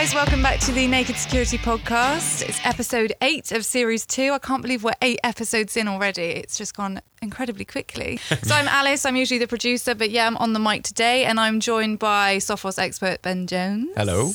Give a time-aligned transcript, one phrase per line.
[0.00, 2.48] guys, welcome back to the Naked Security Podcast.
[2.48, 4.30] It's episode eight of series two.
[4.30, 6.22] I can't believe we're eight episodes in already.
[6.22, 8.18] It's just gone incredibly quickly.
[8.44, 11.40] so I'm Alice, I'm usually the producer, but yeah, I'm on the mic today and
[11.40, 13.88] I'm joined by Sophos expert Ben Jones.
[13.96, 14.30] Hello.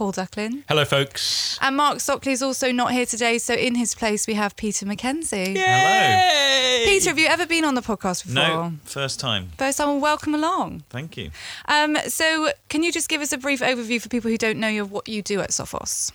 [0.00, 0.64] Paul Ducklin.
[0.66, 1.58] Hello, folks.
[1.60, 4.86] And Mark Stockley is also not here today, so in his place we have Peter
[4.86, 5.54] McKenzie.
[5.58, 6.86] Hello.
[6.86, 8.32] Peter, have you ever been on the podcast before?
[8.32, 9.50] No, first time.
[9.58, 10.84] First time, well, welcome along.
[10.88, 11.32] Thank you.
[11.66, 14.68] Um, so, can you just give us a brief overview for people who don't know
[14.68, 16.12] you of what you do at Sophos?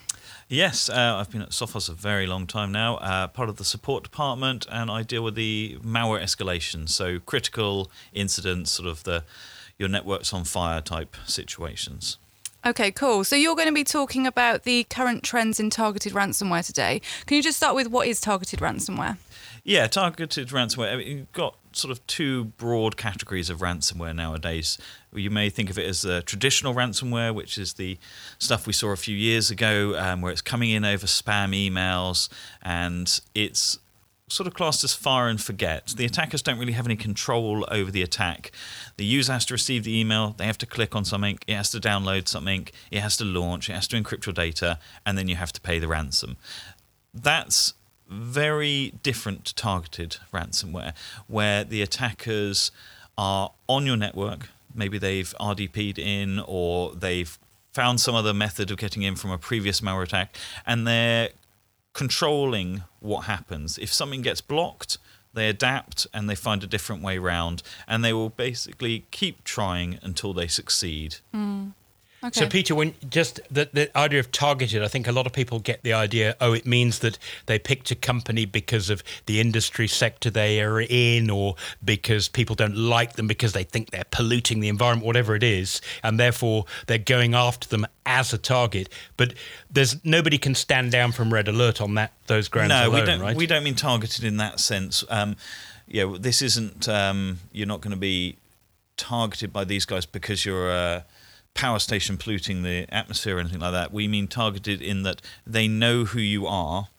[0.50, 3.64] Yes, uh, I've been at Sophos a very long time now, uh, part of the
[3.64, 9.26] support department, and I deal with the malware escalation, so critical incidents, sort of the
[9.78, 12.18] your network's on fire type situations.
[12.66, 13.24] Okay, cool.
[13.24, 17.00] So you're going to be talking about the current trends in targeted ransomware today.
[17.28, 19.18] Can you just start with what is targeted ransomware?
[19.64, 20.94] Yeah, targeted ransomware.
[20.94, 24.80] I mean, you've got sort of two broad categories of ransomware nowadays.
[25.14, 28.00] You may think of it as the traditional ransomware, which is the
[28.40, 32.30] stuff we saw a few years ago, um, where it's coming in over spam emails
[32.64, 33.78] and it's
[34.28, 35.94] sort of classed as fire and forget.
[35.96, 38.52] The attackers don't really have any control over the attack.
[38.98, 41.70] The user has to receive the email, they have to click on something, it has
[41.72, 45.28] to download something, it has to launch, it has to encrypt your data, and then
[45.28, 46.38] you have to pay the ransom.
[47.14, 47.76] That's
[48.10, 50.94] very different to targeted ransomware,
[51.28, 52.72] where the attackers
[53.18, 54.50] are on your network.
[54.74, 57.38] Maybe they've RDP'd in or they've
[57.74, 61.30] found some other method of getting in from a previous malware attack, and they're
[61.96, 63.80] controlling what happens.
[63.80, 65.00] If something gets blocked,
[65.34, 69.98] they adapt and they find a different way round, and they will basically keep trying
[70.04, 71.16] until they succeed.
[71.34, 71.70] Hmm.
[72.26, 72.40] Okay.
[72.40, 75.60] So, Peter, when just the, the idea of targeted, I think a lot of people
[75.60, 76.36] get the idea.
[76.42, 80.82] Oh, it means that they picked a company because of the industry sector they are
[80.82, 85.36] in, or because people don't like them because they think they're polluting the environment, whatever
[85.36, 88.90] it is, and therefore they're going after them as a target.
[89.18, 89.36] But
[89.70, 93.06] there's nobody can stand down from red alert on that those grounds no, alone, we
[93.06, 93.22] don't.
[93.22, 93.36] right?
[93.38, 95.04] We don't mean targeted in that sense.
[95.10, 95.36] Um,
[95.88, 96.90] yeah, this isn't.
[96.90, 98.38] Um, you're not going to be
[98.98, 101.06] targeted by these guys because you're a
[101.56, 103.92] power station polluting the atmosphere or anything like that.
[103.92, 106.90] We mean targeted in that they know who you are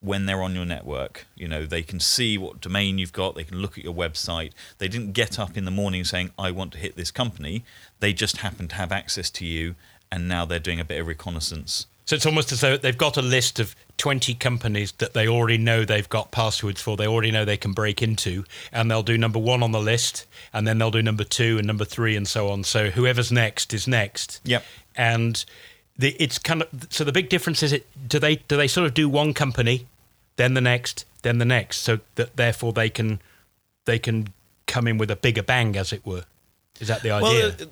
[0.00, 1.26] when they're on your network.
[1.36, 3.34] You know, they can see what domain you've got.
[3.34, 4.52] They can look at your website.
[4.78, 7.64] They didn't get up in the morning saying, "I want to hit this company."
[8.00, 9.76] They just happen to have access to you,
[10.10, 11.86] and now they're doing a bit of reconnaissance.
[12.08, 15.58] So it's almost as though they've got a list of 20 companies that they already
[15.58, 19.18] know they've got passwords for, they already know they can break into, and they'll do
[19.18, 20.24] number one on the list,
[20.54, 22.64] and then they'll do number two and number three and so on.
[22.64, 24.40] So whoever's next is next.
[24.44, 24.64] Yep.
[24.96, 25.44] And
[25.98, 28.86] the, it's kind of so the big difference is it do they do they sort
[28.86, 29.86] of do one company,
[30.36, 33.20] then the next, then the next, so that therefore they can
[33.84, 34.28] they can
[34.66, 36.24] come in with a bigger bang, as it were.
[36.80, 37.54] Is that the idea?
[37.58, 37.68] Well,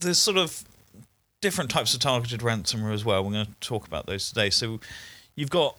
[0.00, 0.64] there's sort of
[1.40, 3.24] different types of targeted ransomware as well.
[3.24, 4.50] We're going to talk about those today.
[4.50, 4.80] So,
[5.36, 5.78] you've got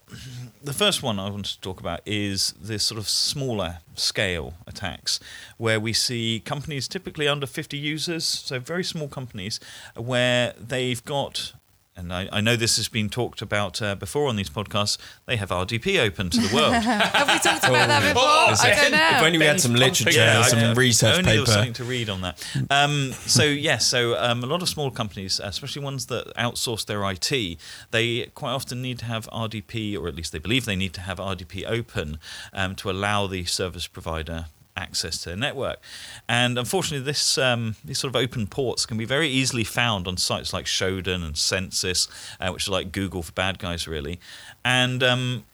[0.64, 5.20] the first one I want to talk about is this sort of smaller scale attacks
[5.58, 9.60] where we see companies typically under 50 users, so very small companies,
[9.96, 11.54] where they've got.
[11.98, 15.00] And I, I know this has been talked about uh, before on these podcasts.
[15.26, 16.74] They have RDP open to the world.
[16.84, 18.24] have we talked about that before?
[18.24, 19.10] Oh, I don't know.
[19.18, 20.20] If only we had some literature, pumping.
[20.20, 21.58] I- some I- research only there was paper.
[21.58, 22.46] something to read on that.
[22.70, 27.04] Um, so yes, so um, a lot of small companies, especially ones that outsource their
[27.10, 27.58] IT,
[27.90, 31.02] they quite often need to have RDP, or at least they believe they need to
[31.02, 32.20] have RDP open
[32.54, 34.46] um, to allow the service provider
[34.78, 35.80] access to their network.
[36.30, 40.18] And unfortunately, this um, these sort of open ports can be very easily found on
[40.18, 42.08] sites like Shodan and Censys,
[42.40, 44.20] uh, which are like Google for bad guys, really.
[44.64, 45.46] And um,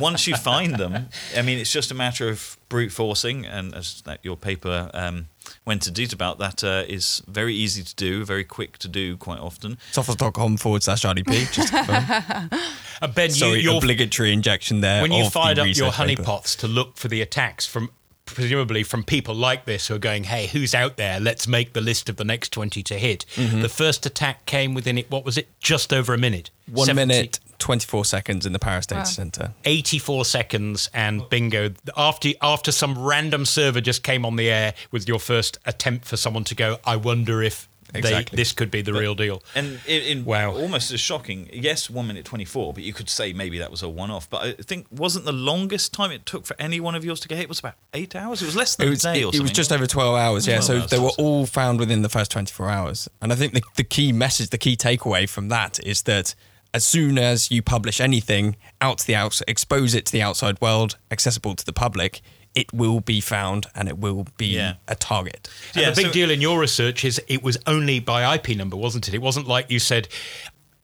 [0.00, 4.02] once you find them, I mean, it's just a matter of brute forcing, and as
[4.02, 5.26] that your paper um,
[5.64, 9.16] went into detail about, that uh, is very easy to do, very quick to do,
[9.16, 9.78] quite often.
[9.92, 11.52] Sophos.com forward slash RDP.
[11.52, 12.60] Just.
[13.02, 15.00] Uh, ben, Sorry, you, you're obligatory injection there.
[15.00, 17.90] when you of the fired up your honeypots to look for the attacks from
[18.34, 21.20] presumably from people like this who are going, hey, who's out there?
[21.20, 23.26] Let's make the list of the next 20 to hit.
[23.36, 23.60] Mm-hmm.
[23.62, 25.48] The first attack came within it, what was it?
[25.60, 26.50] Just over a minute.
[26.70, 29.04] One 70 minute, 24 seconds in the Paris Data Wow.
[29.04, 29.52] Center.
[29.64, 31.70] 84 seconds and bingo.
[31.96, 36.16] After after some random server just came on the air with your first attempt for
[36.16, 38.36] someone to go, I wonder if Exactly.
[38.36, 39.42] they, this could be the real deal.
[39.54, 40.52] And in, in Wow.
[40.52, 41.48] almost as shocking.
[41.52, 44.28] Yes, one minute twenty four, but you could say maybe that was a one off.
[44.30, 47.28] But I think wasn't the longest time it took for any one of yours to
[47.28, 48.42] get hit was about eight hours.
[48.42, 50.46] It was less than It was, a day it, it was just over 12 hours,
[50.46, 50.56] yeah.
[50.60, 53.08] 12 So hours, they were all found within the first 24 hours.
[53.20, 56.34] And I think the, the key message, the key takeaway from that is that
[56.72, 60.60] as soon as you publish anything out to the outside, expose it to the outside
[60.60, 62.20] world, accessible to the public,
[62.54, 64.74] it will be found and it will be Yeah.
[64.88, 65.48] a target.
[65.74, 68.56] And Yeah, the big so- deal in your research is it was only by IP
[68.56, 69.14] number, wasn't it?
[69.14, 70.08] It wasn't like you said,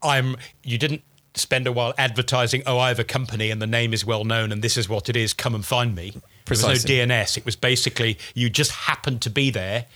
[0.03, 0.37] I'm.
[0.63, 1.03] You didn't
[1.35, 2.63] spend a while advertising.
[2.67, 5.09] Oh, I have a company and the name is well known and this is what
[5.09, 5.33] it is.
[5.35, 6.15] Come and find me.
[6.45, 6.67] Precisely.
[6.67, 7.37] There was no DNS.
[7.39, 9.87] It was basically you just happened to be there,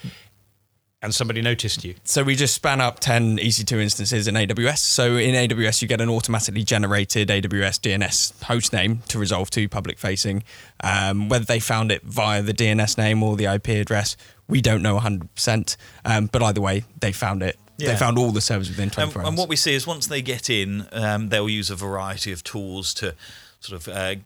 [1.03, 1.95] and somebody noticed you.
[2.05, 4.79] So we just span up 10 EC2 instances in AWS.
[4.79, 9.99] So in AWS, you get an automatically generated AWS DNS hostname to resolve to public
[9.99, 10.43] facing.
[10.85, 14.17] Um, whether they found it via the DNS name or the IP address,
[14.47, 15.77] we don't know 100%.
[16.05, 17.57] Um, but either way, they found it.
[17.79, 17.93] Yeah.
[17.93, 19.29] They found all the servers within 24 And, hours.
[19.29, 22.45] and what we see is once they get in, um, they'll use a variety of
[22.45, 23.15] tools to
[23.61, 24.17] sort of uh,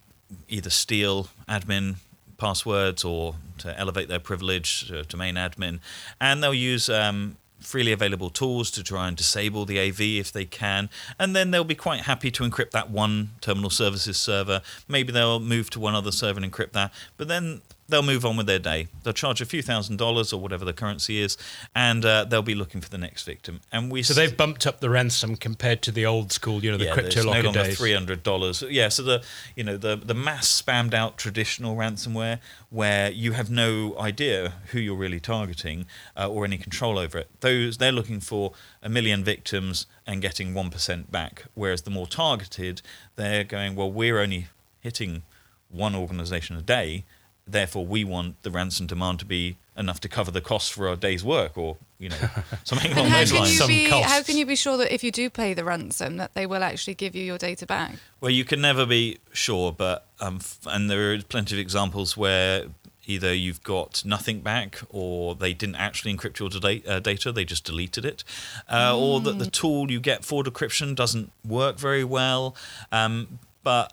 [0.48, 1.96] either steal admin
[2.36, 5.80] passwords or to elevate their privilege to domain admin,
[6.20, 10.44] and they'll use um, freely available tools to try and disable the AV if they
[10.44, 14.62] can, and then they'll be quite happy to encrypt that one terminal services server.
[14.88, 18.36] Maybe they'll move to one other server and encrypt that, but then they'll move on
[18.36, 18.88] with their day.
[19.02, 21.36] They'll charge a few thousand dollars or whatever the currency is,
[21.74, 23.60] and uh, they'll be looking for the next victim.
[23.72, 26.76] And we So they've bumped up the ransom compared to the old school, you know,
[26.76, 27.78] the yeah, crypto there's no locker longer days.
[27.78, 28.62] three hundred dollars.
[28.68, 29.22] Yeah, so the
[29.56, 32.38] you know the the mass spammed out traditional ransomware
[32.70, 37.28] where you have no idea who you're really targeting uh, or any control over it.
[37.40, 38.52] Those they're looking for
[38.82, 41.44] a million victims and getting one percent back.
[41.54, 42.82] Whereas the more targeted,
[43.16, 43.92] they're going well.
[43.92, 44.46] We're only
[44.80, 45.22] hitting
[45.68, 47.04] one organization a day.
[47.46, 50.96] Therefore, we want the ransom demand to be enough to cover the costs for our
[50.96, 52.16] day's work, or you know,
[52.64, 53.52] something along And how those can lines.
[53.52, 56.16] you Some be how can you be sure that if you do pay the ransom
[56.16, 57.96] that they will actually give you your data back?
[58.20, 62.16] Well, you can never be sure, but um, f- and there are plenty of examples
[62.16, 62.64] where
[63.06, 67.44] either you've got nothing back, or they didn't actually encrypt your da- uh, data; they
[67.44, 68.24] just deleted it,
[68.72, 72.56] uh, or that the tool you get for decryption doesn't work very well.
[72.90, 73.92] Um, but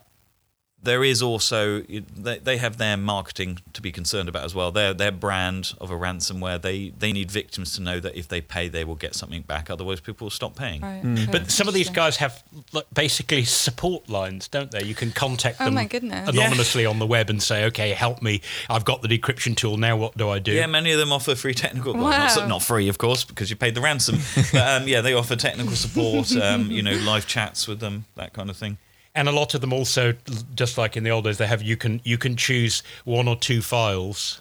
[0.84, 4.72] there is also they, they have their marketing to be concerned about as well.
[4.72, 8.40] Their their brand of a ransomware they they need victims to know that if they
[8.40, 9.70] pay they will get something back.
[9.70, 10.80] Otherwise, people will stop paying.
[10.80, 11.02] Right.
[11.04, 12.42] Okay, But some of these guys have
[12.72, 14.82] like, basically support lines, don't they?
[14.84, 16.28] You can contact Oh them my goodness.
[16.28, 18.40] anonymously on the web and say, "Okay, help me.
[18.68, 19.76] I've got the decryption tool.
[19.76, 21.92] Now, what do I do?" Yeah, many of them offer free technical.
[21.94, 24.18] Well, not, not free, of course, because you paid the ransom.
[24.52, 26.34] but um, yeah, they offer technical support.
[26.36, 28.78] Um, you know, live chats with them, that kind of thing.
[29.14, 30.14] And a lot of them also,
[30.54, 33.36] just like in the old days, they have you can you can choose one or
[33.36, 34.40] two files.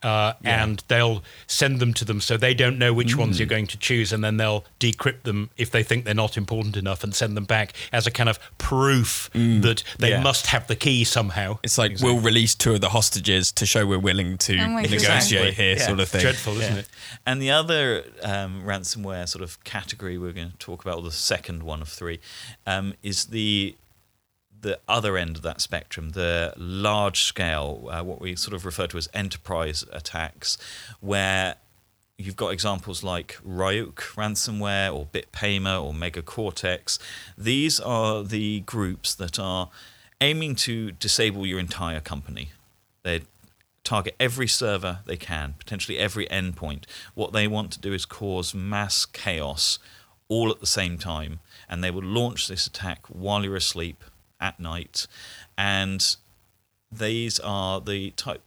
[0.00, 3.66] Uh, And they'll send them to them, so they don't know which ones you're going
[3.66, 7.12] to choose, and then they'll decrypt them if they think they're not important enough, and
[7.12, 10.22] send them back as a kind of proof that they Yeah.
[10.22, 11.58] must have the key somehow.
[11.64, 14.92] it's like we'll release two of the hostages to show we're willing to Oh negotiate
[14.92, 15.50] Exactly.
[15.52, 15.86] here, Yeah.
[15.88, 16.20] sort of thing.
[16.20, 16.78] Dreadful, isn't Yeah.
[16.82, 16.88] it?
[17.26, 21.10] And the other um, ransomware sort of category we're going to talk about, or the
[21.10, 22.20] second one of three,
[22.68, 23.74] um, is the
[24.60, 28.86] the other end of that spectrum, the large scale, uh, what we sort of refer
[28.88, 30.58] to as enterprise attacks,
[31.00, 31.56] where
[32.16, 36.98] you've got examples like Ryuk ransomware or BitPaymer or MegaCortex.
[37.36, 39.70] These are the groups that are
[40.20, 42.50] aiming to disable your entire company.
[43.04, 43.22] They
[43.84, 46.84] target every server they can, potentially every endpoint.
[47.14, 49.78] What they want to do is cause mass chaos
[50.28, 51.38] all at the same time,
[51.70, 54.04] and they will launch this attack while you're asleep
[54.40, 55.06] at night.
[55.56, 56.16] And
[56.90, 58.42] these are the type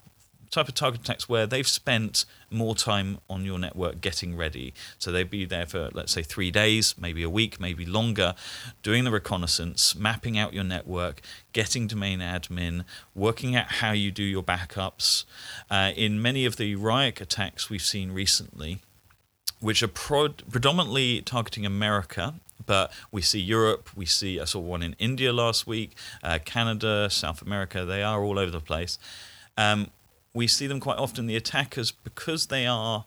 [0.52, 4.74] type of target attacks where they've spent more time on your network getting ready.
[4.98, 8.36] So they'd be there for let's say three days, maybe a week, maybe longer,
[8.84, 11.22] doing the reconnaissance, mapping out your network,
[11.54, 12.84] getting domain admin,
[13.16, 15.24] working out how you do your backups.
[15.70, 18.80] Uh, in many of the Ryuk attacks we've seen recently,
[19.62, 22.36] which are prod- predominantly targeting America.
[22.66, 27.10] But we see Europe, we see, I saw one in India last week, uh, Canada,
[27.10, 28.98] South America, they are all over the place.
[29.58, 29.92] Um,
[30.34, 33.06] we see them quite often, the attackers, because they are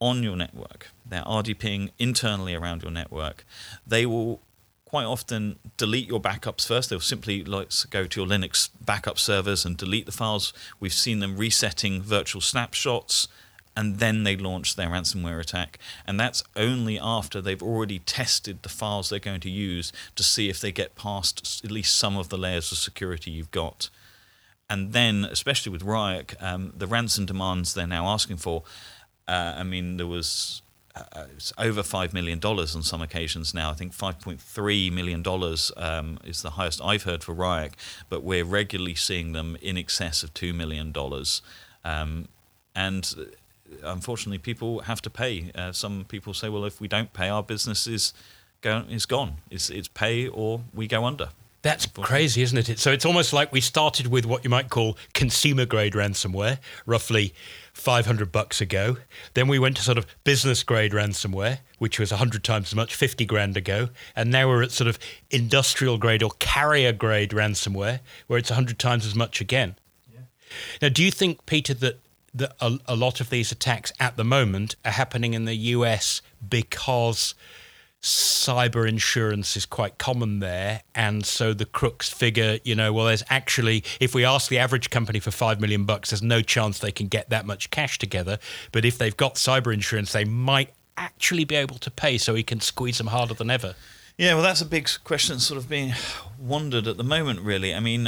[0.00, 3.44] on your network, they're RDPing internally around your network,
[3.86, 4.40] they will
[4.92, 6.90] quite often delete your backups first.
[6.90, 10.52] They'll simply like go to your Linux backup servers and delete the files.
[10.80, 13.26] We've seen them resetting virtual snapshots
[13.76, 15.78] and then they launch their ransomware attack.
[16.06, 20.48] And that's only after they've already tested the files they're going to use to see
[20.48, 23.88] if they get past at least some of the layers of security you've got.
[24.68, 28.62] And then, especially with Ryuk, um, the ransom demands they're now asking for.
[29.28, 30.62] Uh, I mean, there was
[30.94, 33.70] uh, it's over five million dollars on some occasions now.
[33.70, 37.72] I think five point three million dollars um, is the highest I've heard for Ryuk,
[38.08, 41.40] but we're regularly seeing them in excess of two million dollars.
[41.84, 42.28] Um,
[42.74, 43.24] and uh,
[43.82, 45.50] unfortunately, people have to pay.
[45.54, 48.12] Uh, some people say, "Well, if we don't pay, our business is
[48.60, 49.36] go- is gone.
[49.50, 51.30] It's it's pay or we go under."
[51.62, 52.80] That's crazy, isn't it?
[52.80, 57.34] So it's almost like we started with what you might call consumer grade ransomware, roughly
[57.72, 58.96] 500 bucks ago.
[59.34, 62.96] Then we went to sort of business grade ransomware, which was 100 times as much,
[62.96, 63.90] 50 grand ago.
[64.16, 64.98] And now we're at sort of
[65.30, 69.76] industrial grade or carrier grade ransomware, where it's 100 times as much again.
[70.82, 72.00] Now, do you think, Peter, that,
[72.34, 76.22] that a, a lot of these attacks at the moment are happening in the US
[76.48, 77.34] because
[78.02, 80.82] cyber insurance is quite common there.
[80.94, 84.90] And so the crooks figure, you know, well, there's actually, if we ask the average
[84.90, 88.38] company for five million bucks, there's no chance they can get that much cash together.
[88.72, 92.42] But if they've got cyber insurance, they might actually be able to pay so he
[92.42, 93.74] can squeeze them harder than ever.
[94.18, 95.94] Yeah, well, that's a big question that's sort of being
[96.38, 97.74] wondered at the moment, really.
[97.74, 98.04] I mean,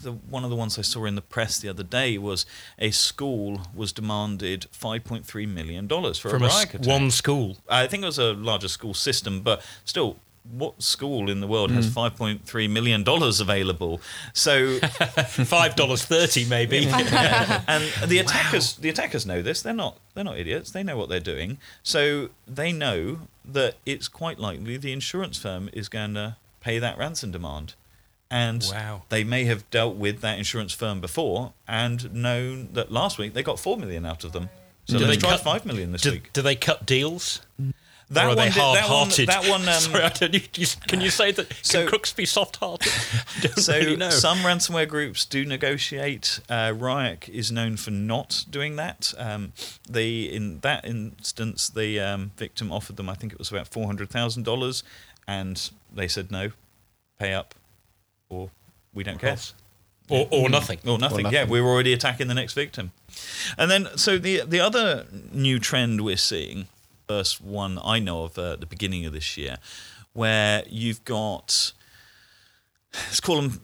[0.00, 2.46] the, one of the ones I saw in the press the other day was
[2.78, 6.86] a school was demanded $5.3 million for From a a Ryuk attack.
[6.86, 7.56] one school.
[7.68, 10.16] I think it was a larger school system, but still,
[10.50, 11.98] what school in the world has hmm.
[11.98, 14.00] $5.3 million available?
[14.32, 16.86] So Five dollars thirty, maybe.
[16.88, 21.08] and the attackers the attackers know this they're not they're not idiots they know what
[21.08, 26.36] they're doing so they know that it's quite likely the insurance firm is going to
[26.60, 27.74] pay that ransom demand
[28.30, 29.02] and Wow.
[29.10, 33.42] they may have dealt with that insurance firm before and known that last week they
[33.42, 34.48] got 4 million out of them
[34.84, 37.40] so Do let's they try cut- 5 million this do, week do they cut deals?
[38.12, 39.28] That or are one they did- that one, hard-hearted?
[39.28, 41.52] that one um, Sorry, I don't, you, you, can you say that?
[41.62, 42.92] So- can crooks be soft-hearted?
[43.56, 44.10] So really know.
[44.10, 46.40] some ransomware groups do negotiate.
[46.48, 49.12] Uh, Ryuk is known for not doing that.
[49.18, 49.52] Um,
[49.88, 53.86] they in that instance, the um, victim offered them, I think it was about four
[53.86, 54.82] hundred thousand dollars,
[55.26, 56.52] and they said no,
[57.18, 57.54] pay up,
[58.28, 58.50] or
[58.94, 59.36] we don't care.
[60.08, 60.78] or, or nothing.
[60.86, 61.26] Or nothing.
[61.30, 62.92] Yeah, we're already attacking the next victim.
[63.58, 66.68] And then, so the the other new trend we're seeing,
[67.12, 69.56] first one I know of uh, at the beginning of this year,
[70.14, 71.72] where you've got
[72.94, 73.60] let's call them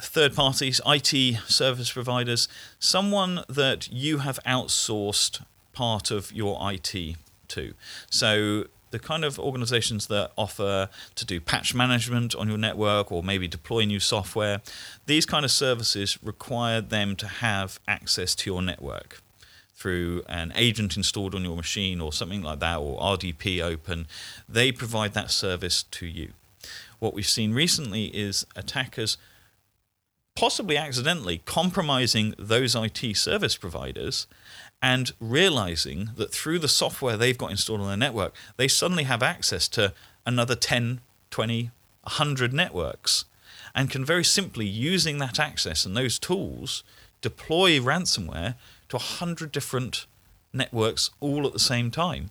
[0.00, 1.12] third parties, IT
[1.46, 5.44] service providers, someone that you have outsourced
[5.74, 7.16] part of your IT
[7.48, 7.74] to.
[8.08, 13.22] So the kind of organizations that offer to do patch management on your network or
[13.22, 14.62] maybe deploy new software,
[15.04, 19.22] these kind of services require them to have access to your network
[19.80, 24.06] through an agent installed on your machine or something like that, or RDP open.
[24.46, 26.32] They provide that service to you.
[26.98, 29.16] What we've seen recently is attackers
[30.36, 34.26] possibly accidentally compromising those IT service providers
[34.82, 39.22] and realizing that through the software they've got installed on their network, they suddenly have
[39.22, 39.94] access to
[40.26, 41.70] another 10, 20,
[42.02, 43.24] 100 networks
[43.74, 46.82] and can very simply, using that access and those tools,
[47.22, 48.56] deploy ransomware
[48.90, 50.06] to 100 different
[50.52, 52.30] networks all at the same time.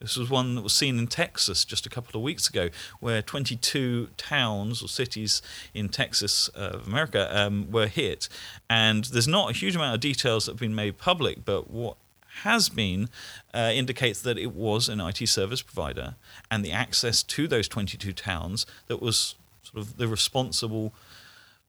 [0.00, 2.68] This was one that was seen in Texas just a couple of weeks ago,
[3.00, 5.42] where 22 towns or cities
[5.74, 8.28] in Texas uh, of America um, were hit.
[8.70, 11.96] And there's not a huge amount of details that have been made public, but what
[12.42, 13.08] has been
[13.52, 16.14] uh, indicates that it was an IT service provider
[16.48, 19.34] and the access to those 22 towns that was
[19.64, 20.92] sort of the responsible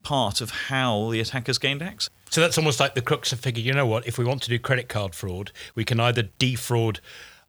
[0.03, 2.09] part of how the attackers gained access.
[2.29, 4.49] So that's almost like the crooks have figured, you know what, if we want to
[4.49, 6.99] do credit card fraud, we can either defraud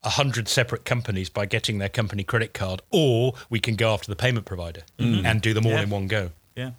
[0.02, 4.10] a hundred separate companies by getting their company credit card, or we can go after
[4.10, 5.26] the payment provider mm-hmm.
[5.26, 5.82] and do them all Yeah.
[5.82, 6.30] in one go.
[6.56, 6.70] Yeah.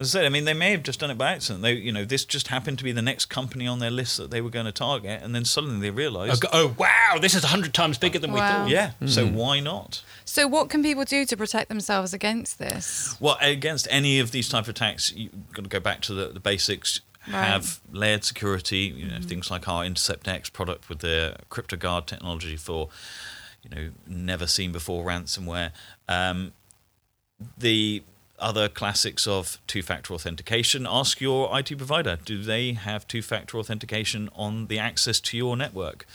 [0.00, 1.62] As I said, I mean, they may have just done it by accident.
[1.62, 4.30] They, you know, this just happened to be the next company on their list that
[4.30, 7.34] they were going to target, and then suddenly they Oh, realised, go- oh, wow, this
[7.34, 8.68] is a hundred times bigger than we thought.
[8.68, 9.32] yeah, so mm.
[9.32, 10.02] why not?
[10.24, 13.16] So, what can people do to protect themselves against this?
[13.20, 16.26] Well, against any of these type of attacks, you've got to go back to the,
[16.26, 17.00] the basics.
[17.26, 17.44] Right.
[17.44, 22.56] Have layered security, you know, things like our Intercept X product with the CryptoGuard technology
[22.56, 22.90] for,
[23.62, 25.70] you know, never seen before ransomware.
[26.06, 26.52] Um,
[27.56, 28.02] the
[28.38, 30.86] other classics of two-factor authentication.
[30.88, 36.06] Ask your IT provider: Do they have two-factor authentication on the access to your network?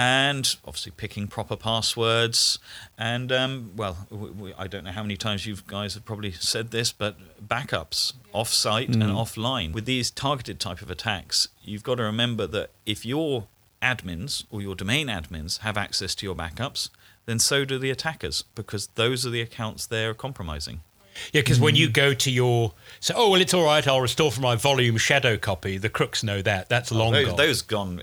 [0.00, 2.60] And obviously picking proper passwords.
[2.96, 4.06] And um, well,
[4.56, 8.90] I don't know how many times you guys have probably said this, but backups off-site
[8.90, 9.72] and offline.
[9.72, 13.48] With these targeted type of attacks, you've got to remember that if your
[13.82, 16.90] admins or your domain admins have access to your backups,
[17.26, 20.80] then so do the attackers because those are the accounts they're compromising.
[21.32, 21.92] Yeah, because when you mm.
[21.92, 23.86] go to your so oh well, it's all right.
[23.86, 25.78] I'll restore from my volume shadow copy.
[25.78, 26.68] The crooks know that.
[26.68, 27.36] That's oh, long those, gone.
[27.36, 28.02] those gone.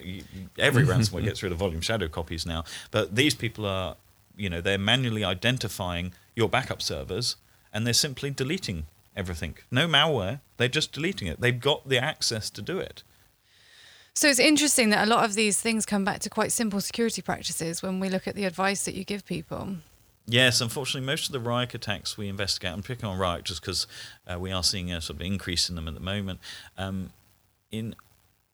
[0.58, 3.96] Every ransomware gets rid of volume shadow copies now, but these people are,
[4.36, 7.36] you know, they're manually identifying your backup servers
[7.74, 9.56] and they're simply deleting everything.
[9.72, 10.40] No malware.
[10.58, 11.42] They're just deleting it.
[11.42, 13.04] They've got the access to do it.
[14.14, 17.22] So, it's interesting that a lot of these things come back to quite simple security
[17.22, 19.76] practices when we look at the advice that you give people.
[20.28, 23.86] Yes, unfortunately, most of the Ryuk attacks we investigate, I'm picking on Ryuk just because
[24.26, 26.40] uh, we are seeing a sort of increase in them at the moment.
[26.78, 27.12] Um,
[27.72, 27.96] in,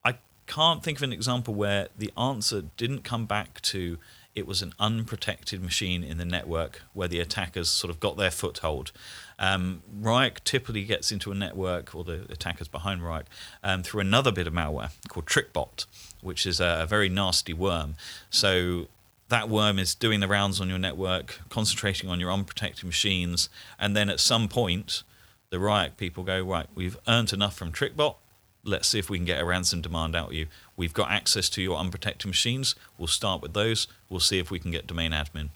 [0.04, 0.16] I
[0.48, 3.98] can't think of an example where the answer didn't come back to
[4.34, 8.32] it was an unprotected machine in the network where the attackers sort of got their
[8.32, 8.92] foothold.
[9.40, 13.26] Um, Ryuk typically gets into a network, or the attackers behind Ryuk,
[13.64, 15.86] um, through another bit of malware called TrickBot,
[16.22, 17.96] which is a, a very nasty worm.
[18.30, 18.88] So
[19.32, 23.96] that worm is doing the rounds on your network, concentrating on your unprotected machines, and
[23.96, 25.04] then at some point,
[25.50, 28.16] the Ryuk people go, right, we've earned enough from TrickBot.
[28.64, 30.48] Let's see if we can get a ransom demand out of you.
[30.78, 32.76] We've got access to your unprotected machines.
[32.98, 33.88] We'll start with those.
[34.10, 35.50] We'll see if we can get domain admin.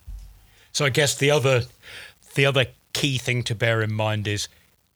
[0.71, 1.63] So I guess the other
[2.33, 4.47] the other key thing to bear in mind is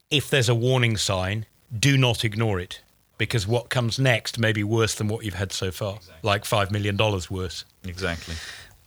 [0.10, 1.46] if there's a warning sign,
[1.78, 2.82] do not ignore it
[3.20, 6.20] because what comes next may be worse than what you've had so far, exactly.
[6.24, 6.98] like $5 million
[7.30, 7.66] worse.
[7.84, 8.36] Exactly.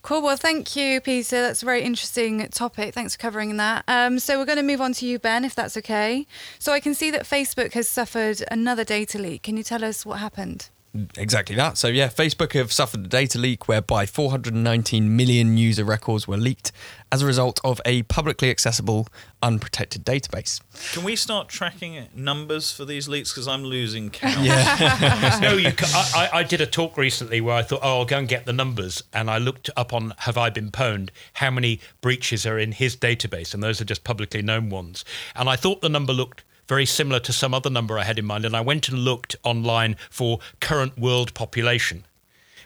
[0.03, 0.23] Cool.
[0.23, 1.41] Well, thank you, Peter.
[1.41, 2.93] That's a very interesting topic.
[2.93, 3.85] Thanks for covering that.
[3.87, 6.27] Um, so, we're going to move on to you, Ben, if that's okay.
[6.59, 9.45] So, I can see that Facebook has suffered another data leak.
[9.45, 10.71] Can you tell us what happened?
[11.17, 11.79] Exactly that.
[11.79, 16.71] So, yeah, Facebook have suffered a data leak whereby 419 million user records were leaked
[17.11, 19.09] as a result of a publicly accessible,
[19.43, 20.61] unprotected database.
[20.93, 23.33] Can we start tracking numbers for these leaks?
[23.33, 24.33] Because I'm losing count.
[24.43, 25.39] Yeah.
[25.43, 28.19] no, you can, I, I, did a talk recently where I thought, oh, I'll go
[28.19, 29.03] and get the numbers.
[29.13, 32.97] And I looked up on Have I Been Pwned how many breaches are in his
[32.97, 33.55] database.
[33.55, 35.05] And those are just publicly known ones.
[35.37, 38.25] And I thought the number looked very similar to some other number I had in
[38.25, 38.47] mind.
[38.47, 42.07] And I went and looked online for current world population,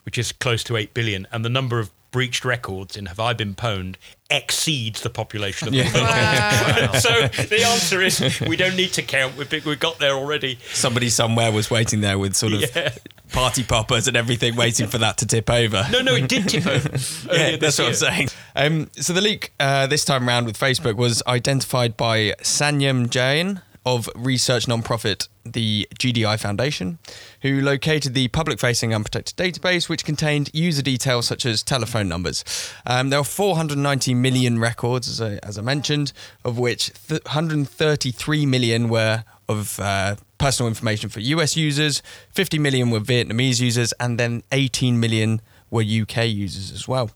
[0.04, 1.26] which is close to 8 billion.
[1.32, 3.96] And the number of breached records in Have I Been Pwned
[4.30, 5.92] exceeds the population of the world.
[5.96, 6.92] Wow.
[6.92, 9.36] so the answer is we don't need to count.
[9.36, 10.60] We've, we've got there already.
[10.72, 12.92] Somebody somewhere was waiting there with sort of yeah.
[13.32, 15.84] party poppers and everything, waiting for that to tip over.
[15.90, 16.90] No, no, it did tip over.
[17.34, 18.28] yeah, that's what I'm saying.
[18.54, 23.62] Um, so the leak uh, this time around with Facebook was identified by Sanyam Jain
[23.86, 26.98] of research nonprofit the GDI Foundation,
[27.42, 32.44] who located the public facing unprotected database, which contained user details such as telephone numbers.
[32.84, 36.12] Um, there are 490 million records, as I, as I mentioned,
[36.44, 42.90] of which th- 133 million were of uh, personal information for US users, 50 million
[42.90, 47.12] were Vietnamese users, and then 18 million were UK users as well.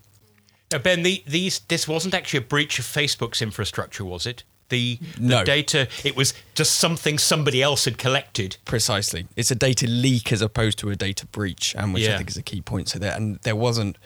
[0.71, 4.45] Now, Ben, the, these this wasn't actually a breach of Facebook's infrastructure, was it?
[4.71, 5.45] The, the no.
[5.45, 5.89] data.
[6.05, 8.57] It was just something somebody else had collected.
[8.65, 9.27] Precisely.
[9.37, 12.15] It's a data leak as opposed to a data breach, and which yeah.
[12.15, 13.17] I think is a key point to that.
[13.19, 13.99] And there wasn't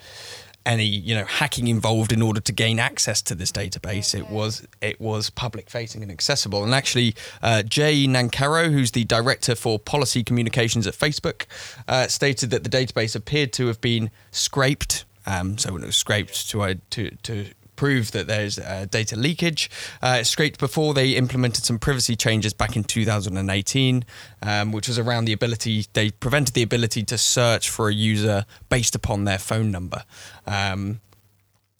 [0.65, 4.17] any you know hacking involved in order to gain access to this database.
[4.17, 6.63] It was it was public facing and accessible.
[6.63, 11.45] And actually, uh, Jay Nancarrow, who's the director for policy communications at Facebook,
[11.87, 15.05] uh, stated that the database appeared to have been scraped.
[15.27, 19.15] Um, so when it was scraped to uh, to to prove that there's uh, data
[19.15, 19.69] leakage.
[20.01, 24.05] Uh, it's scraped before they implemented some privacy changes back in 2018,
[24.41, 28.45] um, which was around the ability, they prevented the ability to search for a user
[28.69, 30.03] based upon their phone number.
[30.45, 31.01] Um,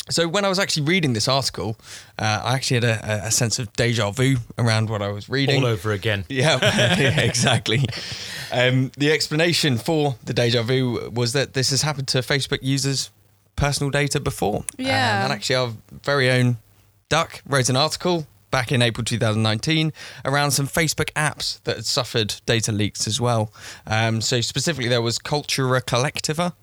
[0.09, 1.77] so when I was actually reading this article,
[2.19, 5.63] uh, I actually had a, a, sense of deja vu around what I was reading.
[5.63, 6.25] All over again.
[6.35, 7.85] Yeah, yeah exactly.
[8.51, 13.09] Um, the explanation for the deja vu was that this has happened to Facebook users
[13.55, 14.65] personal data before.
[14.77, 15.19] Yeah.
[15.19, 16.57] Um, and actually, our very own
[17.09, 19.91] Duck wrote an article back in April 2019
[20.23, 23.51] around some Facebook apps that had suffered data leaks as well.
[23.85, 26.53] Um, so, specifically, there was Cultura Colectiva,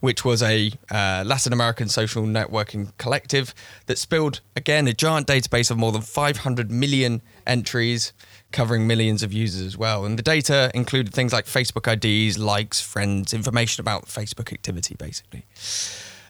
[0.00, 3.54] which was a uh, Latin American social networking collective
[3.86, 8.12] that spilled, again, a giant database of more than 500 million entries
[8.52, 10.04] covering millions of users as well.
[10.04, 15.44] And the data included things like Facebook IDs, likes, friends, information about Facebook activity, basically.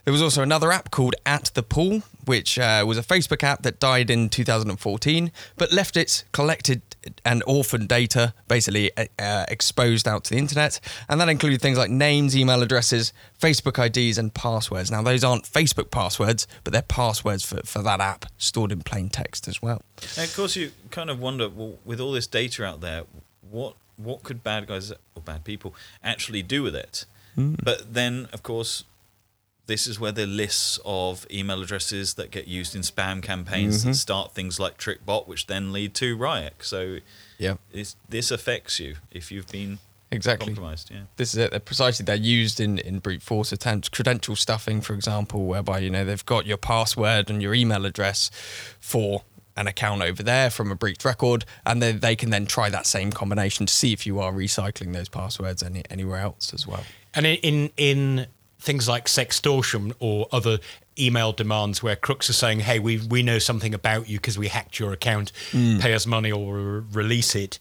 [0.07, 3.63] There was also another app called At the Pool, which uh, was a Facebook app
[3.63, 6.81] that died in 2014, but left its collected
[7.25, 10.79] and orphaned data basically uh, uh, exposed out to the internet.
[11.09, 14.93] And that included things like names, email addresses, Facebook IDs, and passwords.
[14.93, 19.09] Now, those aren't Facebook passwords, but they're passwords for, for that app stored in plain
[19.09, 19.83] text as well.
[20.17, 23.03] And of course, you kind of wonder well, with all this data out there,
[23.51, 27.07] what what could bad guys or bad people actually do with it?
[27.37, 27.59] Mm.
[27.61, 28.85] But then, of course,
[29.67, 33.91] this is where the lists of email addresses that get used in spam campaigns mm-hmm.
[33.91, 36.63] that start things like TrickBot, which then lead to Ryuk.
[36.63, 36.99] So
[37.39, 39.79] yeah, this affects you if you've been
[40.11, 40.91] exactly compromised.
[40.93, 41.65] Yeah, this is it.
[41.65, 46.05] Precisely, they're used in in brute force attempts, credential stuffing, for example, whereby you know
[46.05, 48.31] they've got your password and your email address
[48.81, 49.23] for
[49.57, 52.87] an account over there from a breached record, and then they can then try that
[52.87, 56.85] same combination to see if you are recycling those passwords any, anywhere else as well.
[57.15, 58.27] And in in
[58.59, 60.59] things like sextortion or other
[60.99, 64.49] email demands where crooks are saying, "Hey, we we know something about you because we
[64.49, 65.33] hacked your account.
[65.53, 67.59] Pay us money or re- release it."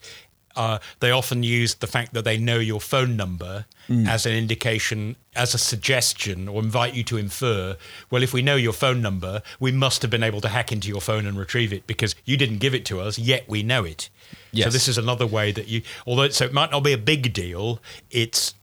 [0.56, 3.66] Uh, they often use the fact that they know your phone number
[4.08, 7.78] as an indication, as a suggestion, or invite you to infer.
[8.10, 10.88] Well, if we know your phone number, we must have been able to hack into
[10.88, 13.84] your phone and retrieve it because you didn't give it to us, yet we know
[13.84, 14.10] it.
[14.54, 14.68] Yes.
[14.68, 17.34] So this is another way that you, although so it might not be a big
[17.34, 17.80] deal,
[18.10, 18.56] it's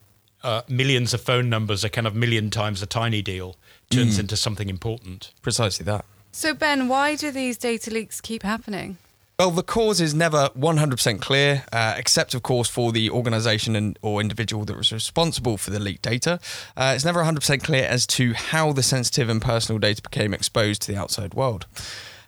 [0.42, 3.57] uh, millions of phone numbers, a kind of million times a tiny deal,
[3.90, 5.33] turns into something important.
[5.42, 6.05] Precisely that.
[6.33, 8.96] So, Ben, why do these data leaks keep happening?
[9.38, 13.98] Well, the cause is never 100% clear, uh, except, of course, for the organisation and
[14.00, 16.38] or individual that was responsible for the leaked data.
[16.76, 20.83] Uh, it's never 100% clear as to how the sensitive and personal data became exposed
[20.83, 21.66] to the outside world.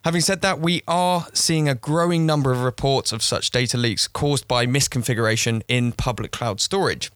[0.05, 4.09] Having said that, we are seeing a growing number of reports of such data leaks
[4.09, 7.11] caused by misconfiguration in public cloud storage.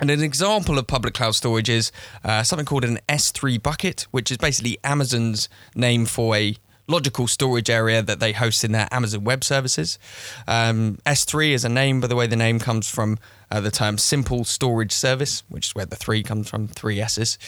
[0.00, 1.92] And an example of public cloud storage is
[2.24, 7.70] uh, something called an S3 bucket, which is basically Amazon's name for a logical storage
[7.70, 9.98] area that they host in their Amazon Web Services.
[10.46, 13.18] Um, S3 is a name, by the way, the name comes from
[13.50, 17.38] uh, the term simple storage service, which is where the three comes from, three S's.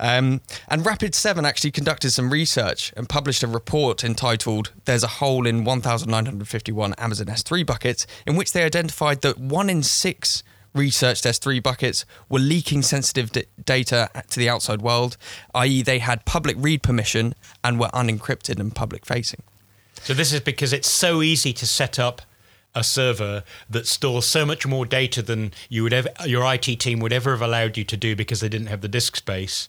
[0.00, 5.46] Um, and Rapid7 actually conducted some research and published a report entitled There's a Hole
[5.46, 10.42] in 1,951 Amazon S3 Buckets, in which they identified that one in six
[10.74, 15.16] researched S3 buckets were leaking sensitive d- data to the outside world,
[15.54, 19.42] i.e., they had public read permission and were unencrypted and public facing.
[20.02, 22.22] So this is because it's so easy to set up
[22.74, 27.00] a server that stores so much more data than you would ever your IT team
[27.00, 29.68] would ever have allowed you to do because they didn't have the disk space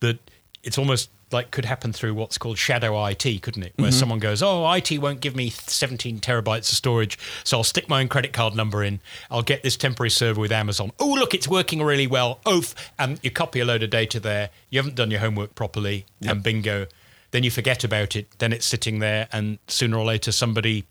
[0.00, 0.18] that
[0.62, 3.72] it's almost like could happen through what's called shadow IT, couldn't it?
[3.76, 3.98] Where mm-hmm.
[3.98, 8.00] someone goes, "Oh, IT won't give me 17 terabytes of storage, so I'll stick my
[8.00, 9.00] own credit card number in.
[9.30, 10.92] I'll get this temporary server with Amazon.
[10.98, 12.40] Oh, look, it's working really well.
[12.48, 14.50] Oof!" And you copy a load of data there.
[14.70, 16.86] You haven't done your homework properly, and bingo.
[17.30, 18.26] Then you forget about it.
[18.38, 20.86] Then it's sitting there, and sooner or later somebody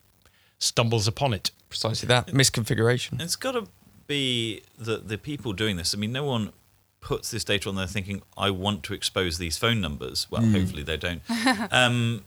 [0.59, 1.51] stumbles upon it.
[1.69, 3.21] Precisely that misconfiguration.
[3.21, 3.67] It's got to
[4.07, 5.93] be the the people doing this.
[5.93, 6.53] I mean, no one
[7.01, 10.83] puts this data on there thinking, "I want to expose these phone numbers." Well, hopefully
[10.83, 11.21] they don't.
[11.71, 12.23] um,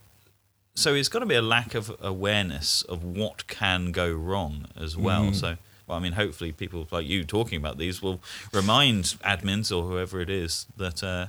[0.74, 4.96] so it's got to be a lack of awareness of what can go wrong as
[4.96, 5.32] well.
[5.32, 5.56] So,
[5.86, 8.20] well, I mean, hopefully people like you talking about these will
[8.52, 11.26] remind admins or whoever it is that uh,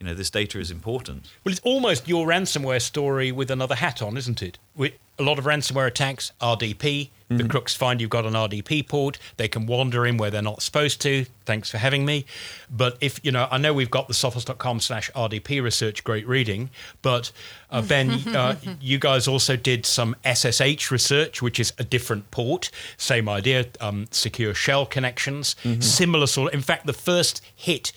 [0.00, 1.28] you know this data is important.
[1.44, 4.58] Well, it's almost your ransomware story with another hat on, isn't it?
[4.76, 7.10] With a lot of ransomware attacks, RDP.
[7.30, 9.18] The crooks find you've got an RDP port.
[9.36, 11.26] They can wander in where they're not supposed to.
[11.44, 12.24] Thanks for having me.
[12.70, 16.70] But if, you know, I know we've got the sophos.com slash RDP research, great reading.
[17.02, 17.30] But
[17.70, 22.70] uh, Ben, uh, you guys also did some SSH research, which is a different port.
[22.96, 26.54] Same idea, um, secure shell connections, similar sort.
[26.54, 27.92] Of, In fact, the first hit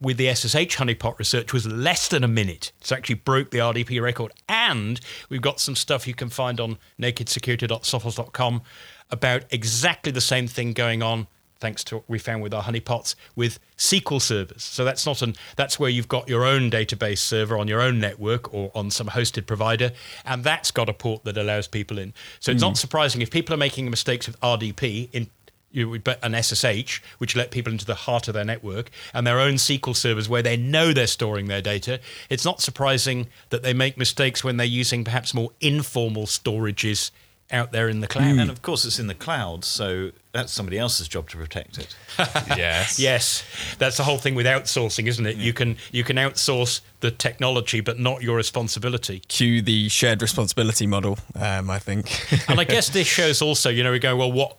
[0.00, 2.72] with the SSH honeypot research was less than a minute.
[2.80, 4.32] So actually broke the RDP record.
[4.48, 8.62] And we've got some stuff you can find on nakedsecurity.sophos.com
[9.10, 11.26] about exactly the same thing going on
[11.60, 14.62] thanks to what we found with our honeypots with SQL servers.
[14.62, 17.98] So that's not an that's where you've got your own database server on your own
[17.98, 19.92] network or on some hosted provider
[20.24, 22.14] and that's got a port that allows people in.
[22.40, 22.68] So it's hmm.
[22.68, 25.30] not surprising if people are making mistakes with RDP in
[25.70, 29.26] you would bet an SSH, which let people into the heart of their network, and
[29.26, 32.00] their own SQL servers where they know they're storing their data.
[32.30, 37.10] It's not surprising that they make mistakes when they're using perhaps more informal storages
[37.50, 38.38] out there in the cloud.
[38.38, 41.96] And of course, it's in the cloud, so that's somebody else's job to protect it.
[42.56, 42.98] Yes.
[42.98, 43.44] Yes,
[43.78, 45.36] that's the whole thing with outsourcing, isn't it?
[45.36, 49.20] You can you can outsource the technology, but not your responsibility.
[49.28, 52.10] Cue the shared responsibility model, um, I think.
[52.48, 54.58] and I guess this shows also, you know, we go, well, what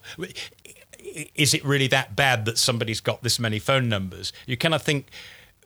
[1.35, 4.33] is it really that bad that somebody's got this many phone numbers?
[4.45, 5.07] You kind of think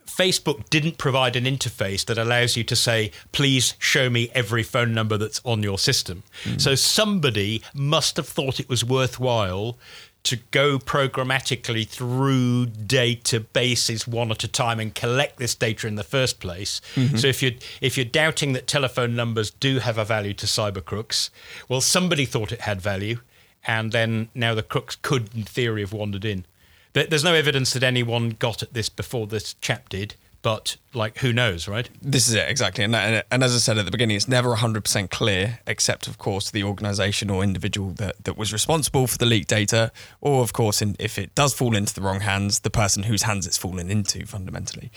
[0.06, 4.92] Facebook didn't provide an interface that allows you to say, please show me every phone
[4.92, 6.22] number that's on your system.
[6.44, 6.58] Hmm.
[6.58, 9.78] So somebody must have thought it was worthwhile
[10.24, 16.02] to go programmatically through databases one at a time and collect this data in the
[16.02, 16.80] first place.
[16.94, 17.16] Mm-hmm.
[17.16, 17.52] So if you're
[17.82, 21.30] if you're doubting that telephone numbers do have a value to cyber crooks,
[21.68, 23.18] well somebody thought it had value
[23.66, 26.44] and then now the crooks could in theory have wandered in.
[26.92, 31.32] There's no evidence that anyone got at this before this chap did, but like who
[31.32, 31.88] knows, right?
[32.00, 34.54] This is it exactly, and, and and as I said at the beginning, it's never
[34.54, 39.18] hundred percent clear, except of course the organisation or individual that, that was responsible for
[39.18, 42.60] the leaked data, or of course, in, if it does fall into the wrong hands,
[42.60, 44.92] the person whose hands it's fallen into fundamentally.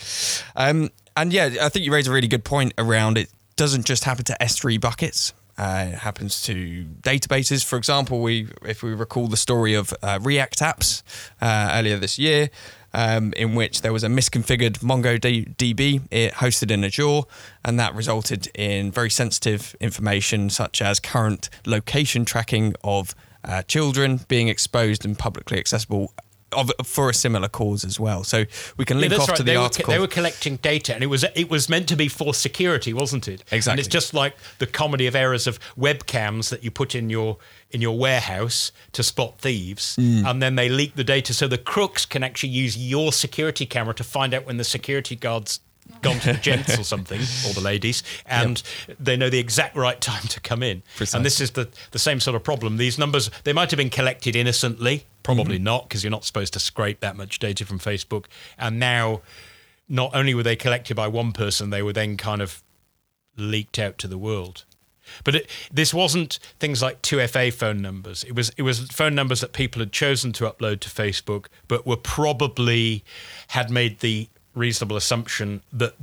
[0.56, 3.30] Um, and yeah, I think you raise a really good point around it.
[3.56, 5.34] Doesn't just happen to S3 buckets.
[5.58, 7.65] Uh, it happens to databases.
[7.65, 11.04] For example, we if we recall the story of uh, React apps
[11.41, 12.50] uh, earlier this year.
[12.93, 17.22] um, in which there was a misconfigured MongoDB it hosted in Azure,
[17.63, 24.22] and that resulted in very sensitive information such as current location tracking of uh, children
[24.28, 26.12] being exposed and publicly accessible
[26.54, 28.24] of, for a similar cause as well.
[28.24, 28.46] So
[28.78, 29.92] we can link Yeah, off that's to the they article.
[29.92, 32.94] Were, they were collecting data, and it was it was meant to be for security,
[32.94, 33.42] wasn't it?
[33.52, 33.80] And Exactly.
[33.82, 37.38] it's just like the comedy of errors of webcams that you put in your
[37.72, 40.26] in your warehouse to spot thieves, Mm.
[40.30, 43.94] and then they leak the data so the crooks can actually use your security camera
[43.96, 45.60] to find out when the security guards
[46.02, 48.62] gone to the gents or something or the ladies and
[49.00, 51.17] they know the exact right time to come in Precisely.
[51.17, 53.89] and this is the the same sort of problem these numbers they might have been
[53.89, 55.63] collected innocently probably Mm-hmm.
[55.63, 58.26] not because you're not supposed to scrape that much data from facebook
[58.58, 59.21] and now
[59.89, 62.63] not only were they collected by one person they were then kind of
[63.38, 64.65] leaked out to the world
[65.23, 68.26] but it, this wasn't things like 2FA phone numbers.
[68.26, 71.88] It was it was phone numbers that people had chosen to upload to Facebook, but
[71.88, 73.06] were probably
[73.47, 75.93] had made the reasonable assumption that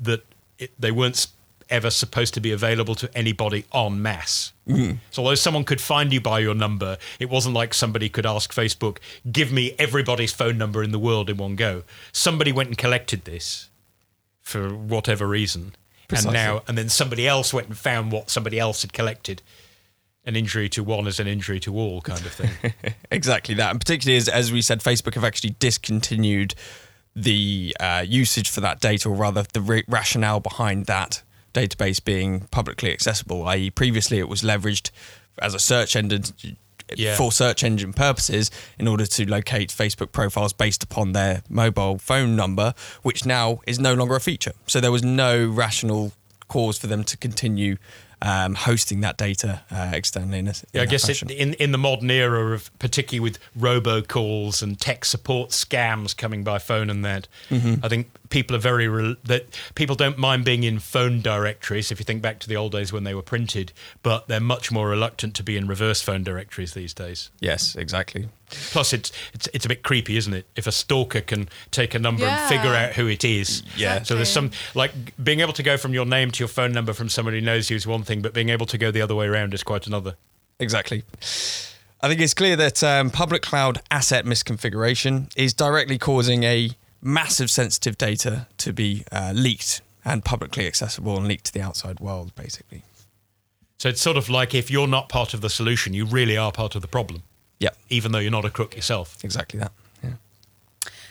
[0.00, 0.24] that
[0.58, 1.26] it, they weren't
[1.68, 4.52] ever supposed to be available to anybody en masse.
[4.68, 4.98] Mm-hmm.
[5.10, 8.52] So although someone could find you by your number, it wasn't like somebody could ask
[8.52, 8.98] Facebook,
[9.30, 13.24] "Give me everybody's phone number in the world in one go." Somebody went and collected
[13.24, 13.68] this
[14.42, 15.74] for whatever reason.
[16.08, 16.28] Precisely.
[16.28, 19.42] And now, and then somebody else went and found what somebody else had collected.
[20.24, 22.72] An injury to one is an injury to all, kind of thing.
[23.10, 26.54] Exactly that, and particularly as, as we said, Facebook have actually discontinued
[27.16, 31.22] the uh, usage for that data, or rather, the ra- rationale behind that
[31.54, 33.46] database being publicly accessible.
[33.48, 34.90] I.e., previously it was leveraged
[35.40, 36.24] as a search engine
[36.94, 37.16] Yeah.
[37.16, 42.36] for search engine purposes in order to locate Facebook profiles based upon their mobile phone
[42.36, 44.52] number, which now is no longer a feature.
[44.66, 46.12] So there was no rational
[46.48, 47.76] cause for them to continue.
[48.22, 51.78] Um, hosting that data uh, externally in a, Yeah, I guess it, in in the
[51.78, 57.28] modern era of particularly with robocalls and tech support scams coming by phone and that,
[57.50, 57.84] Mm-hmm.
[57.84, 61.92] I think people are very re- that people don't mind being in phone directories.
[61.92, 64.72] If you think back to the old days when they were printed, but they're much
[64.72, 67.30] more reluctant to be in reverse phone directories these days.
[67.40, 68.28] Yes, exactly.
[68.70, 70.46] Plus, it's it's it's a bit creepy, isn't it?
[70.56, 72.40] If a stalker can take a number Yeah.
[72.40, 73.62] and figure out who it is.
[73.76, 74.02] Yeah.
[74.02, 76.92] So there's some like being able to go from your name to your phone number
[76.92, 79.14] from somebody who knows you is one thing, but being able to go the other
[79.14, 80.16] way around is quite another.
[80.58, 81.02] Exactly.
[82.00, 86.70] I think it's clear that um, public cloud asset misconfiguration is directly causing a
[87.02, 91.98] massive sensitive data to be uh, leaked and publicly accessible and leaked to the outside
[92.00, 92.82] world, basically.
[93.78, 96.52] So it's sort of like if you're not part of the solution, you really are
[96.52, 97.22] part of the problem,
[97.58, 99.24] Yep, even though you're not a crook yourself.
[99.24, 99.72] exactly that.
[100.02, 100.10] Yeah.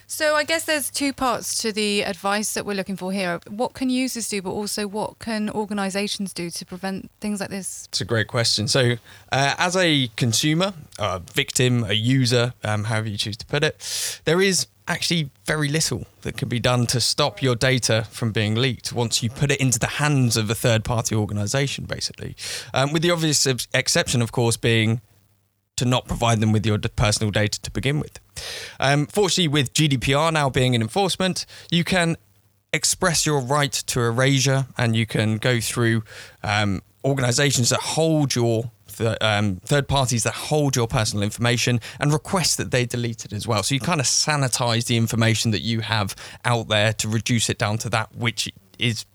[0.07, 3.39] So I guess there's two parts to the advice that we're looking for here.
[3.49, 7.87] What can users do, but also what can organisations do to prevent things like this?
[7.89, 8.67] It's a great question.
[8.67, 8.97] So,
[9.31, 14.21] uh, as a consumer, a victim, a user, um, however you choose to put it,
[14.25, 18.53] there is actually very little that can be done to stop your data from being
[18.53, 22.35] leaked once you put it into the hands of a third party organization, basically.
[22.73, 25.01] Um, with the obvious ex- exception, of course, being
[25.77, 28.19] to not provide them with your personal data to begin with.
[28.79, 32.17] Um, fortunately, with GDPR now being in enforcement, you can
[32.73, 36.03] express your right to erasure and you can go through
[36.43, 38.71] um, organizations that hold your
[39.21, 43.47] um, third parties that hold your personal information and request that they delete it as
[43.47, 43.63] well.
[43.63, 47.57] So you kind of sanitize the information that you have out there to reduce it
[47.57, 49.05] down to that which is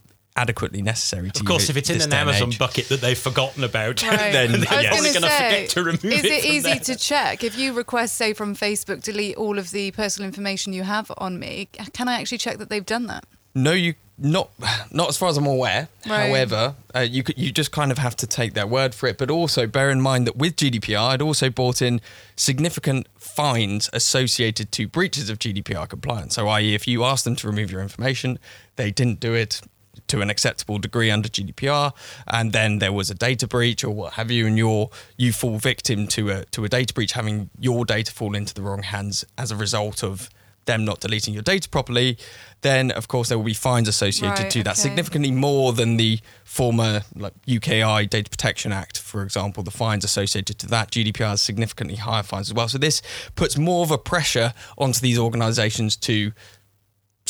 [0.41, 2.59] adequately necessary to Of course, you if it's in an Amazon age.
[2.59, 4.33] bucket that they've forgotten about, Right.
[4.33, 6.33] then I was they're probably gonna say, forget to remove Is it.
[6.33, 6.79] it from easy there.
[6.81, 10.83] to check if you request, say, from Facebook, delete all of the personal information you
[10.85, 11.69] have on me?
[11.93, 13.25] Can I actually check that they've done that?
[13.55, 14.51] No, you not
[14.93, 15.89] not as far as I'm aware.
[16.07, 16.29] Right.
[16.29, 19.17] However, uh, you could, you just kind of have to take their word for it.
[19.17, 22.01] But also bear in mind that with GDPR, it also brought in
[22.37, 26.35] significant fines associated to breaches of GDPR compliance.
[26.35, 28.39] So, i.e., if you ask them to remove your information,
[28.77, 29.63] they didn't do it
[30.09, 31.93] to an acceptable degree under GDPR,
[32.27, 35.59] and then there was a data breach or what have you, and you're you fall
[35.59, 39.25] victim to a to a data breach, having your data fall into the wrong hands
[39.39, 40.31] as a result of
[40.67, 42.19] them not deleting your data properly,
[42.61, 44.81] then of course there will be fines associated Right, to that, okay.
[44.81, 49.63] significantly more than the former like UKI Data Protection Act, for example.
[49.63, 52.69] The fines associated to that GDPR has significantly higher fines as well.
[52.69, 53.03] So this
[53.35, 56.33] puts more of a pressure onto these organisations to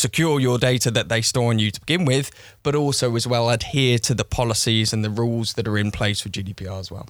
[0.00, 2.30] secure your data that they store on you to begin with,
[2.62, 6.20] but also as well adhere to the policies and the rules that are in place
[6.20, 7.08] for GDPR as well.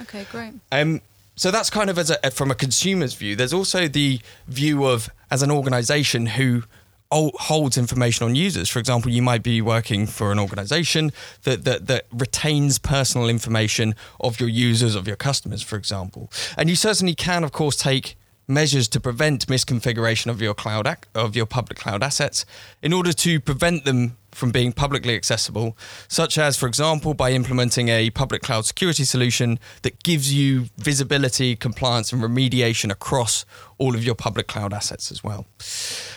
[0.00, 0.54] Okay, great.
[0.72, 1.00] Um,
[1.36, 3.36] so that's kind of as a, from a consumer's view.
[3.36, 6.64] There's also the view of as an organization who
[7.12, 8.68] holds information on users.
[8.68, 13.94] For example, you might be working for an organization that, that, that retains personal information
[14.20, 16.30] of your users, of your customers, for example.
[16.56, 18.16] And you certainly can, of course, take
[18.50, 22.44] measures to prevent misconfiguration of your cloud ac- of your public cloud assets
[22.82, 25.76] in order to prevent them from being publicly accessible,
[26.08, 31.56] such as, for example, by implementing a public cloud security solution that gives you visibility,
[31.56, 33.44] compliance, and remediation across
[33.78, 35.46] all of your public cloud assets as well.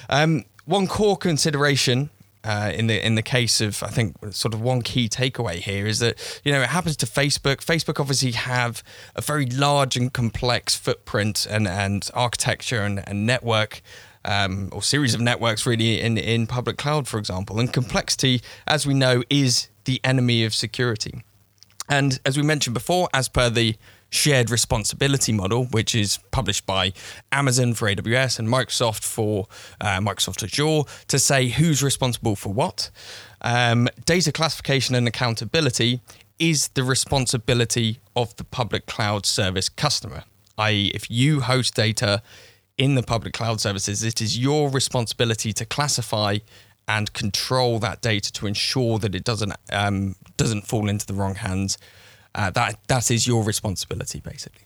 [0.10, 2.10] Um, one core consideration
[2.44, 5.86] uh, in the in the case of I think sort of one key takeaway here
[5.88, 7.58] is that you know it happens to Facebook.
[7.58, 8.84] Facebook obviously have
[9.16, 13.82] a very large and complex footprint and and architecture and, and network.
[14.26, 17.60] Um, or series of networks really in, in public cloud, for example.
[17.60, 21.26] And complexity, as we know, is the enemy of security.
[21.90, 23.76] And as we mentioned before, as per the
[24.14, 26.94] shared responsibility model, which is published by
[27.32, 29.48] Amazon for AWS and Microsoft for
[29.82, 32.92] uh, Microsoft Azure, to say who's responsible for what.
[33.42, 36.02] Um, data classification and accountability
[36.38, 40.24] is the responsibility of the public cloud service customer,
[40.58, 42.22] i.e., if you host data
[42.78, 46.38] in the public cloud services, it is your responsibility to classify
[46.88, 51.36] and control that data to ensure that it doesn't um, doesn't fall into the wrong
[51.36, 51.78] hands
[52.36, 54.66] uh, that that is your responsibility, basically.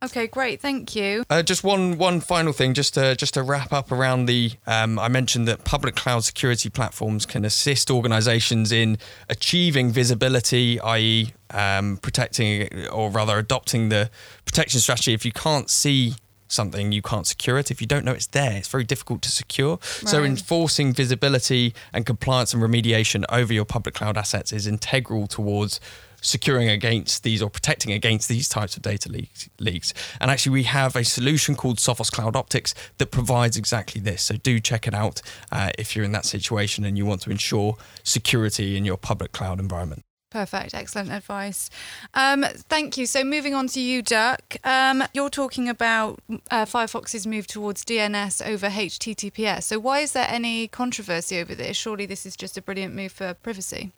[0.00, 0.60] Okay, great.
[0.60, 1.24] Thank you.
[1.28, 4.52] Uh, just one one final thing, just to just to wrap up around the.
[4.66, 11.32] Um, I mentioned that public cloud security platforms can assist organisations in achieving visibility, i.e.,
[11.50, 14.08] um, protecting or rather adopting the
[14.44, 15.14] protection strategy.
[15.14, 16.14] If you can't see
[16.46, 17.72] something, you can't secure it.
[17.72, 19.78] If you don't know it's there, it's very difficult to secure.
[20.02, 20.08] Right.
[20.08, 25.80] So, enforcing visibility and compliance and remediation over your public cloud assets is integral towards
[26.20, 29.48] securing against these or protecting against these types of data leaks.
[29.58, 29.94] leaks.
[30.20, 34.22] And actually, we have a solution called Sophos Cloud Optix that provides exactly this.
[34.22, 37.30] So do check it out uh, if you're in that situation and you want to
[37.30, 40.04] ensure security in your public cloud environment.
[40.30, 40.74] Perfect.
[40.74, 41.70] Excellent advice.
[42.12, 43.06] Um, thank you.
[43.06, 44.56] So, moving on to you, Duck.
[44.62, 49.62] Um, you're talking about uh, Firefox's move towards DNS over HTTPS.
[49.62, 51.78] So, why is there any controversy over this?
[51.78, 53.92] Surely this is just a brilliant move for privacy.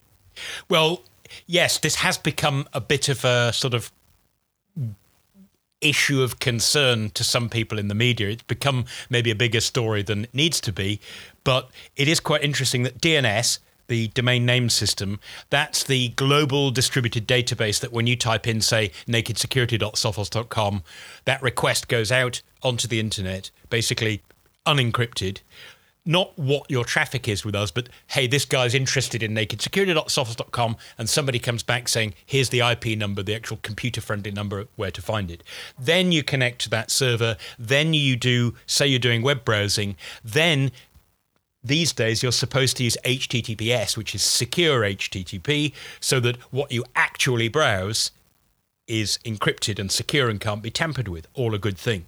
[0.69, 1.01] Well,
[1.47, 3.91] yes, this has become a bit of a sort of
[5.81, 8.29] issue of concern to some people in the media.
[8.29, 10.99] It's become maybe a bigger story than it needs to be,
[11.43, 13.59] but it is quite interesting that DNS
[13.91, 18.89] the domain name system, that's the global distributed database that when you type in, say,
[19.05, 20.81] nakedsecurity.sophos.com,
[21.25, 24.21] that request goes out onto the internet, basically
[24.65, 25.39] unencrypted
[26.05, 31.09] not what your traffic is with us, but hey, this guy's interested in nakedsecurity.sophos.com, and
[31.09, 35.01] somebody comes back saying, here's the IP number, the actual computer friendly number where to
[35.01, 35.43] find it.
[35.77, 37.37] Then you connect to that server.
[37.59, 39.95] Then you do, say, you're doing web browsing.
[40.23, 40.71] Then
[41.63, 46.83] these days you're supposed to use HTTPS, which is secure HTTP, so that what you
[46.95, 48.11] actually browse
[48.87, 51.27] is encrypted and secure and can't be tampered with.
[51.35, 52.07] All a good thing.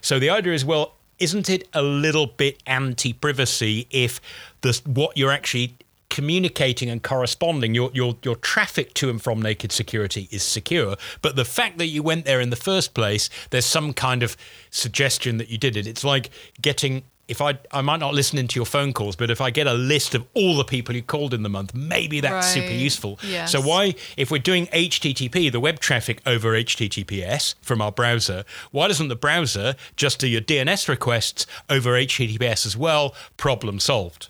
[0.00, 4.20] So the idea is, well, isn't it a little bit anti-privacy if
[4.60, 5.74] the what you're actually
[6.10, 11.36] communicating and corresponding your your your traffic to and from naked security is secure but
[11.36, 14.36] the fact that you went there in the first place there's some kind of
[14.70, 15.86] suggestion that you did it.
[15.86, 19.40] It's like getting if I I might not listen into your phone calls, but if
[19.40, 22.46] I get a list of all the people you called in the month, maybe that's
[22.46, 22.62] right.
[22.62, 23.18] super useful.
[23.22, 23.52] Yes.
[23.52, 28.88] So why, if we're doing HTTP, the web traffic over HTTPS from our browser, why
[28.88, 33.14] doesn't the browser just do your DNS requests over HTTPS as well?
[33.36, 34.28] Problem solved.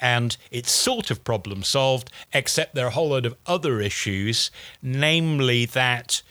[0.00, 4.52] And it's sort of problem solved, except there are a whole load of other issues,
[4.80, 6.22] namely that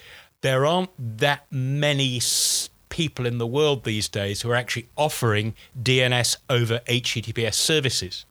[0.41, 2.19] there aren't that many.
[2.19, 8.25] St- people in the world these days who are actually offering DNS over HTTPS services.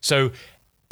[0.00, 0.32] So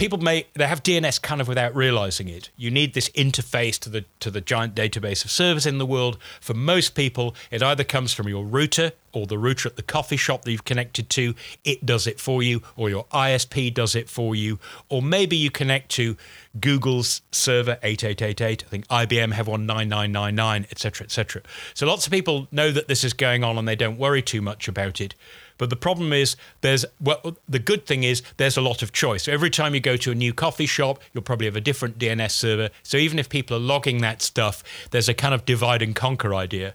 [0.03, 2.51] people may they have DNS kind of without realizing it.
[2.57, 6.19] You need this interface to the to the giant database of servers in the world.
[6.41, 10.17] For most people, it either comes from your router or the router at the coffee
[10.17, 11.37] shop that you've connected to.
[11.63, 15.53] It does it for you, or your ISP does it for you, or maybe you
[15.53, 16.17] connect to
[16.59, 18.65] Google's server 8888.
[18.65, 21.43] I think IBM have one 9999, etc., etc.
[21.75, 24.43] So lots of people know that this is going on and they don't worry too
[24.43, 25.15] much about it.
[25.63, 29.23] But the problem is, there's well, the good thing is there's a lot of choice.
[29.23, 32.01] So every time you go to a new coffee shop, you'll probably have a different
[32.01, 32.71] DNS server.
[32.83, 36.35] So even if people are logging that stuff, there's a kind of divide and conquer
[36.35, 36.75] idea.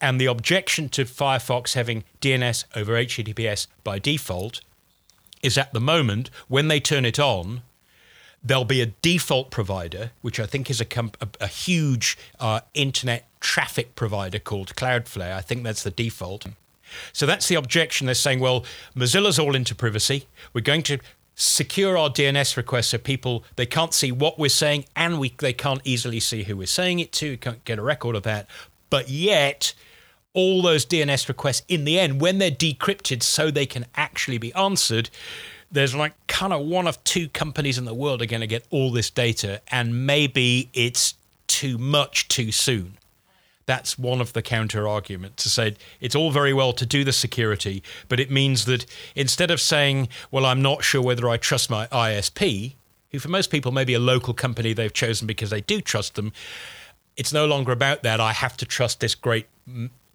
[0.00, 4.62] And the objection to Firefox having DNS over HTTPS by default
[5.42, 7.60] is at the moment when they turn it on,
[8.42, 12.60] there'll be a default provider, which I think is a, comp- a, a huge uh,
[12.72, 15.34] internet traffic provider called Cloudflare.
[15.34, 16.46] I think that's the default.
[17.12, 18.06] So that's the objection.
[18.06, 18.64] They're saying, well,
[18.94, 20.26] Mozilla's all into privacy.
[20.52, 20.98] We're going to
[21.34, 25.54] secure our DNS requests so people they can't see what we're saying and we they
[25.54, 27.38] can't easily see who we're saying it to.
[27.38, 28.46] can't get a record of that.
[28.90, 29.72] But yet
[30.34, 34.52] all those DNS requests in the end, when they're decrypted so they can actually be
[34.54, 35.10] answered,
[35.70, 38.64] there's like kind of one of two companies in the world are going to get
[38.70, 41.14] all this data, and maybe it's
[41.46, 42.98] too much too soon.
[43.66, 47.12] That's one of the counter arguments to say it's all very well to do the
[47.12, 51.70] security, but it means that instead of saying, well, I'm not sure whether I trust
[51.70, 52.74] my ISP,
[53.10, 56.14] who for most people may be a local company they've chosen because they do trust
[56.14, 56.32] them,
[57.16, 58.20] it's no longer about that.
[58.20, 59.46] I have to trust this great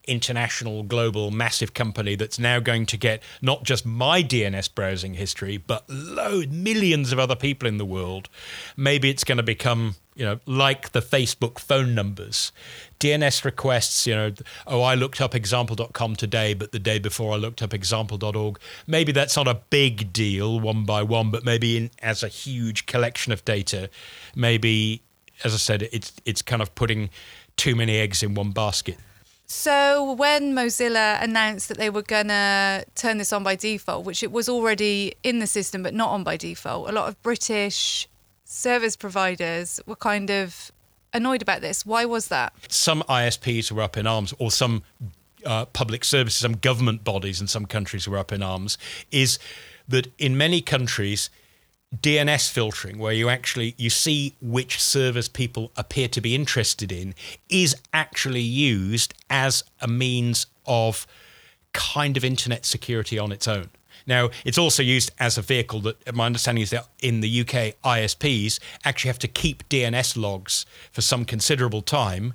[0.07, 5.57] international, global, massive company that's now going to get not just my DNS browsing history,
[5.57, 8.29] but load millions of other people in the world.
[8.75, 12.51] Maybe it's going to become, you know, like the Facebook phone numbers.
[12.99, 14.31] DNS requests, you know,
[14.65, 18.59] oh, I looked up example.com today, but the day before I looked up example.org.
[18.87, 22.85] Maybe that's not a big deal one by one, but maybe in, as a huge
[22.85, 23.89] collection of data,
[24.35, 25.03] maybe,
[25.43, 27.09] as I said, it's it's kind of putting
[27.57, 28.97] too many eggs in one basket.
[29.47, 34.31] So when Mozilla announced that they were gonna turn this on by default, which it
[34.31, 38.09] was already in the system but not on by default, a lot of British
[38.43, 40.71] service providers were kind of
[41.13, 41.85] annoyed about this.
[41.85, 42.53] Why was that?
[42.67, 44.83] Some ISPs were up in arms, or some
[45.45, 48.77] uh, public services, some government bodies in some countries were up in arms.
[49.11, 49.39] Is
[49.87, 51.29] that in many countries
[51.95, 57.15] DNS filtering, where you actually you see which servers people appear to be interested in,
[57.49, 61.07] is actually used as a means of
[61.73, 63.69] kind of internet security on its own.
[64.05, 67.75] Now, it's also used as a vehicle that my understanding is that in the UK,
[67.83, 72.33] ISPs actually have to keep DNS logs for some considerable time.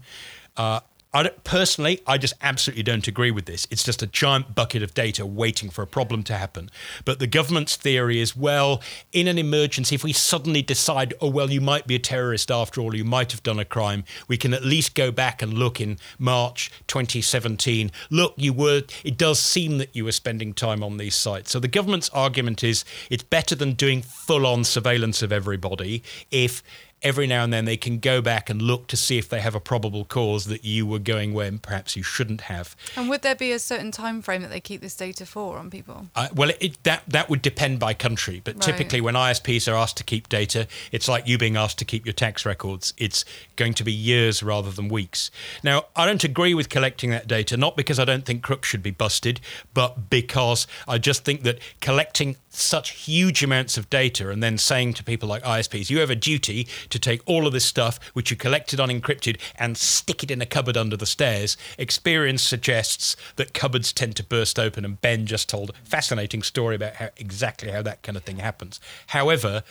[0.56, 0.80] Uh,
[1.14, 3.66] I personally, I just absolutely don't agree with this.
[3.70, 6.70] It's just a giant bucket of data waiting for a problem to happen.
[7.04, 8.80] But the government's theory is well,
[9.12, 12.80] in an emergency, if we suddenly decide, oh, well, you might be a terrorist after
[12.80, 15.82] all, you might have done a crime, we can at least go back and look
[15.82, 17.90] in March 2017.
[18.08, 21.50] Look, you were, it does seem that you were spending time on these sites.
[21.50, 26.62] So the government's argument is it's better than doing full on surveillance of everybody if
[27.02, 29.54] every now and then they can go back and look to see if they have
[29.54, 32.76] a probable cause that you were going where perhaps you shouldn't have.
[32.96, 35.70] And would there be a certain time frame that they keep this data for on
[35.70, 36.06] people?
[36.14, 38.62] Uh, well, it, that that would depend by country, but right.
[38.62, 42.06] typically when ISPs are asked to keep data, it's like you being asked to keep
[42.06, 42.94] your tax records.
[42.96, 43.24] It's
[43.56, 45.30] going to be years rather than weeks.
[45.62, 48.82] Now, I don't agree with collecting that data, not because I don't think crooks should
[48.82, 49.40] be busted,
[49.74, 54.94] but because I just think that collecting such huge amounts of data and then saying
[54.94, 58.30] to people like ISPs, you have a duty to take all of this stuff which
[58.30, 61.56] you collected unencrypted and stick it in a cupboard under the stairs.
[61.78, 66.76] Experience suggests that cupboards tend to burst open, and Ben just told a fascinating story
[66.76, 68.80] about how exactly how that kind of thing happens.
[69.08, 69.62] However,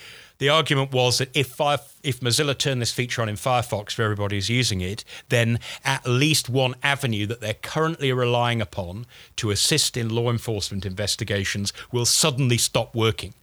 [0.41, 4.01] the argument was that if Fire, if Mozilla turned this feature on in Firefox for
[4.01, 9.51] everybody who's using it, then at least one avenue that they're currently relying upon to
[9.51, 13.35] assist in law enforcement investigations will suddenly stop working.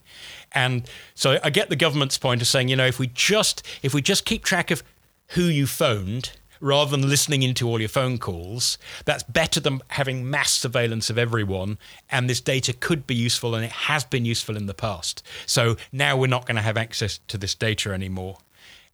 [0.51, 3.93] And so I get the government's point of saying, you know, if we just if
[3.93, 4.83] we just keep track of
[5.29, 8.77] who you phoned rather than listening into all your phone calls.
[9.05, 11.77] That's better than having mass surveillance of everyone.
[12.09, 15.23] And this data could be useful, and it has been useful in the past.
[15.45, 18.37] So now we're not going to have access to this data anymore.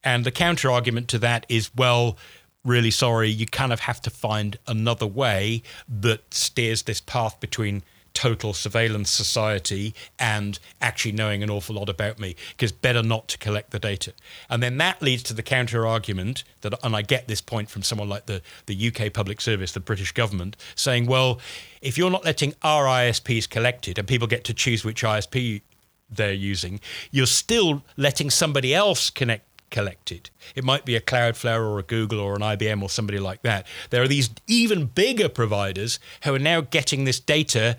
[0.04, 2.18] And the counter argument to that is well,
[2.64, 7.84] really sorry, you kind of have to find another way that steers this path between
[8.16, 13.38] total surveillance society and actually knowing an awful lot about me because better not to
[13.38, 14.14] collect the data.
[14.50, 17.84] And then that leads to the counter argument that, and I get this point from
[17.84, 21.40] someone like the, the UK Public Service, the British government, saying, well,
[21.82, 25.62] if you're not letting our ISPs collect it and people get to choose which ISP
[26.10, 26.80] they're using,
[27.12, 30.30] you're still letting somebody else connect collected.
[30.56, 33.68] It might be a Cloudflare or a Google or an IBM or somebody like that.
[33.90, 37.76] There are these even bigger providers who are now getting this data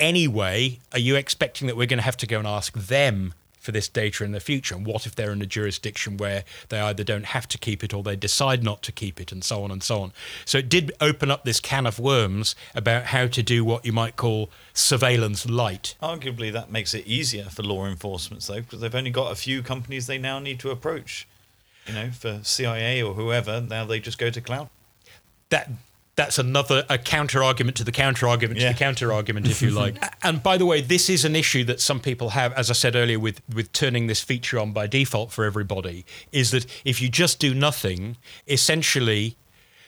[0.00, 3.72] anyway, are you expecting that we're going to have to go and ask them for
[3.72, 4.74] this data in the future?
[4.74, 7.92] And what if they're in a jurisdiction where they either don't have to keep it
[7.92, 10.12] or they decide not to keep it, and so on and so on?
[10.44, 13.92] So it did open up this can of worms about how to do what you
[13.92, 15.94] might call surveillance light.
[16.02, 19.62] Arguably, that makes it easier for law enforcement, though, because they've only got a few
[19.62, 21.28] companies they now need to approach.
[21.86, 24.68] You know, for CIA or whoever, now they just go to cloud.
[25.48, 25.70] That
[26.20, 28.68] that's another a counter argument to the counter argument yeah.
[28.68, 29.96] to the counter argument, if you like.
[30.22, 32.94] and by the way, this is an issue that some people have, as I said
[32.94, 36.04] earlier, with with turning this feature on by default for everybody.
[36.30, 39.38] Is that if you just do nothing, essentially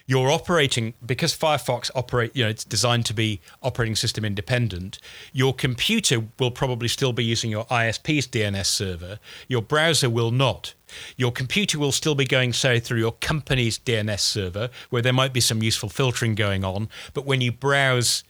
[0.07, 4.99] you're operating because Firefox operate, you know, it's designed to be operating system independent.
[5.33, 9.19] Your computer will probably still be using your ISP's DNS server.
[9.49, 10.75] Your browser will not.
[11.17, 15.33] Your computer will still be going, say, through your company's DNS server, where there might
[15.33, 16.89] be some useful filtering going on.
[17.15, 18.25] But when you browse,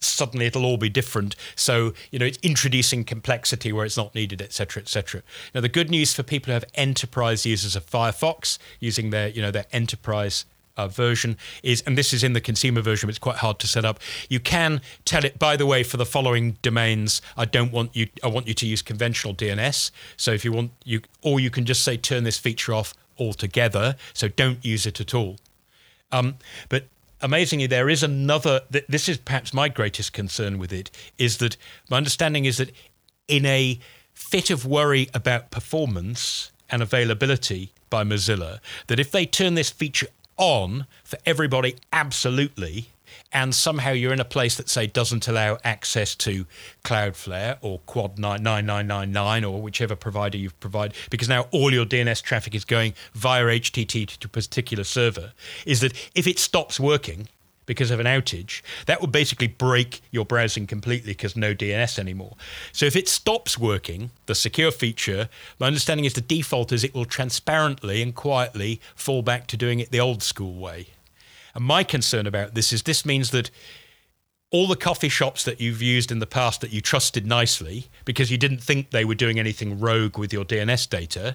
[0.00, 1.36] suddenly it'll all be different.
[1.54, 5.22] So, you know, it's introducing complexity where it's not needed, etc., etc.
[5.54, 9.42] Now, the good news for people who have enterprise users of Firefox using their, you
[9.42, 10.44] know, their enterprise
[10.76, 13.66] uh, version is, and this is in the consumer version, but it's quite hard to
[13.66, 13.98] set up.
[14.28, 18.08] You can tell it, by the way, for the following domains, I don't want you,
[18.22, 19.90] I want you to use conventional DNS.
[20.16, 23.96] So if you want you, or you can just say turn this feature off altogether.
[24.12, 25.36] So don't use it at all.
[26.12, 26.36] Um,
[26.68, 26.86] but
[27.20, 28.62] amazingly, there is another.
[28.70, 30.90] This is perhaps my greatest concern with it.
[31.18, 31.56] Is that
[31.90, 32.70] my understanding is that
[33.28, 33.78] in a
[34.14, 40.08] fit of worry about performance and availability by Mozilla, that if they turn this feature
[40.36, 42.88] on for everybody absolutely
[43.32, 46.46] and somehow you're in a place that say doesn't allow access to
[46.84, 52.54] Cloudflare or Quad 9999 or whichever provider you've provided because now all your DNS traffic
[52.54, 55.32] is going via HTTP to a particular server
[55.64, 57.28] is that if it stops working
[57.66, 62.36] because of an outage, that would basically break your browsing completely because no DNS anymore.
[62.72, 66.94] So if it stops working, the secure feature, my understanding is the default is it
[66.94, 70.88] will transparently and quietly fall back to doing it the old school way.
[71.54, 73.50] And my concern about this is this means that
[74.52, 78.30] all the coffee shops that you've used in the past that you trusted nicely because
[78.30, 81.34] you didn't think they were doing anything rogue with your DNS data,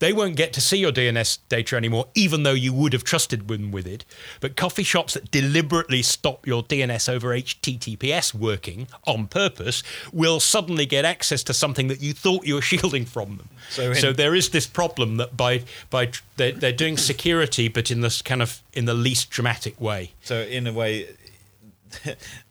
[0.00, 3.48] they won't get to see your DNS data anymore, even though you would have trusted
[3.48, 4.04] them with it.
[4.40, 9.82] But coffee shops that deliberately stop your DNS over HTTPS working on purpose
[10.12, 13.48] will suddenly get access to something that you thought you were shielding from them.
[13.70, 17.90] So, in- so there is this problem that by by they're, they're doing security, but
[17.90, 20.12] in this kind of in the least dramatic way.
[20.22, 21.08] So in a way,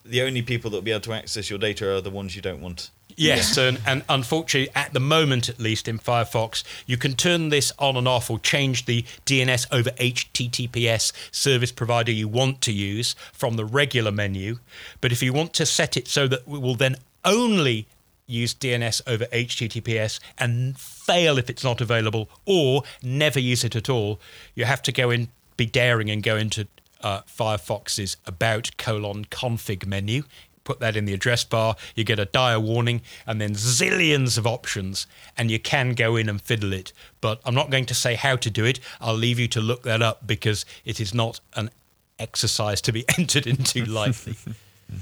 [0.06, 2.41] the only people that will be able to access your data are the ones you
[2.41, 2.89] don't want.
[3.18, 7.72] Yes, and, and, unfortunately, at the moment, at least in Firefox, you can turn this
[7.78, 13.16] on and off or change the DNS over HTTPS service provider you want to use
[13.34, 14.60] from the regular menu.
[15.02, 16.95] But if you want to set it so that we will then
[17.26, 17.88] only
[18.28, 23.89] use DNS over HTTPS and fail if it's not available, or never use it at
[23.89, 24.20] all,
[24.56, 25.28] you have to go in,
[25.58, 26.68] be daring, and go into
[27.04, 30.24] uh, Firefox's about colon config menu.
[30.64, 34.45] Put that in the address bar, you get a dire warning, and then zillions of
[34.45, 36.93] options, and you can go in and fiddle it.
[37.20, 38.80] But I'm not going to say how to do it.
[38.99, 41.72] I'll leave you to look that up because it is not an
[42.20, 44.36] exercise to be entered into lightly.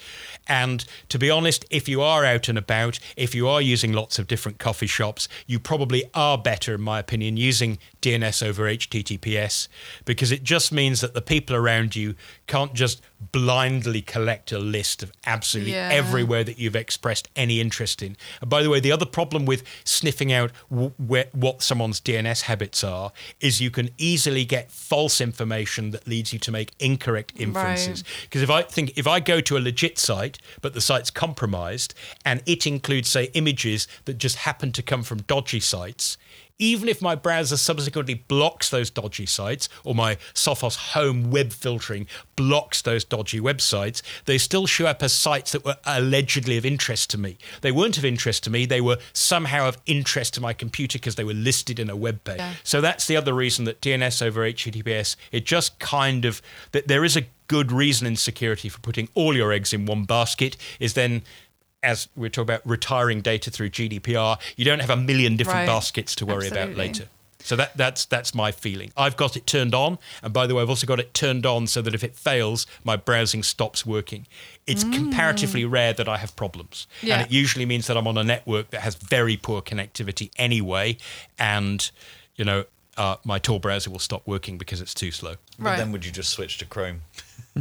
[0.47, 4.19] And to be honest, if you are out and about, if you are using lots
[4.19, 9.69] of different coffee shops, you probably are better, in my opinion, using DNS over HTTPS
[10.05, 12.15] because it just means that the people around you
[12.47, 15.91] can't just blindly collect a list of absolutely yeah.
[15.93, 18.17] everywhere that you've expressed any interest in.
[18.41, 20.93] And by the way, the other problem with sniffing out w-
[21.33, 26.39] what someone's DNS habits are is you can easily get false information that leads you
[26.39, 28.05] to make incorrect inferences.
[28.23, 28.61] Because right.
[28.61, 31.95] if I think if I go to a legit site but the site's compromised
[32.25, 36.17] and it includes say images that just happen to come from dodgy sites,
[36.59, 42.07] even if my browser subsequently blocks those dodgy sites or my Sophos home web filtering
[42.37, 47.11] blocks those dodgy websites, they still show up as sites that were allegedly of interest
[47.11, 47.39] to me.
[47.61, 51.15] They weren't of interest to me, they were somehow of interest to my computer because
[51.15, 52.39] they were listed in a web page.
[52.39, 52.55] Yeah.
[52.65, 56.43] So that's the other reason that DNS over HTTPS, it just kind of,
[56.73, 60.05] that there is a good reason in security for putting all your eggs in one
[60.05, 61.23] basket is then
[61.83, 65.67] as we're talking about retiring data through GDPR, you don't have a million different right.
[65.67, 66.63] baskets to worry Absolutely.
[66.63, 67.05] about later.
[67.41, 68.93] So that, that's that's my feeling.
[68.97, 71.69] I've got it turned on, and by the way, I've also got it turned on
[71.69, 74.27] so that if it fails, my browsing stops working.
[74.67, 74.93] It's mm.
[74.93, 77.15] comparatively rare that I have problems, yeah.
[77.15, 80.99] and it usually means that I'm on a network that has very poor connectivity anyway,
[81.39, 81.89] and
[82.35, 82.65] you know
[82.97, 85.37] uh, my Tor browser will stop working because it's too slow.
[85.59, 85.77] But Right.
[85.79, 87.03] then would you just switch to Chrome?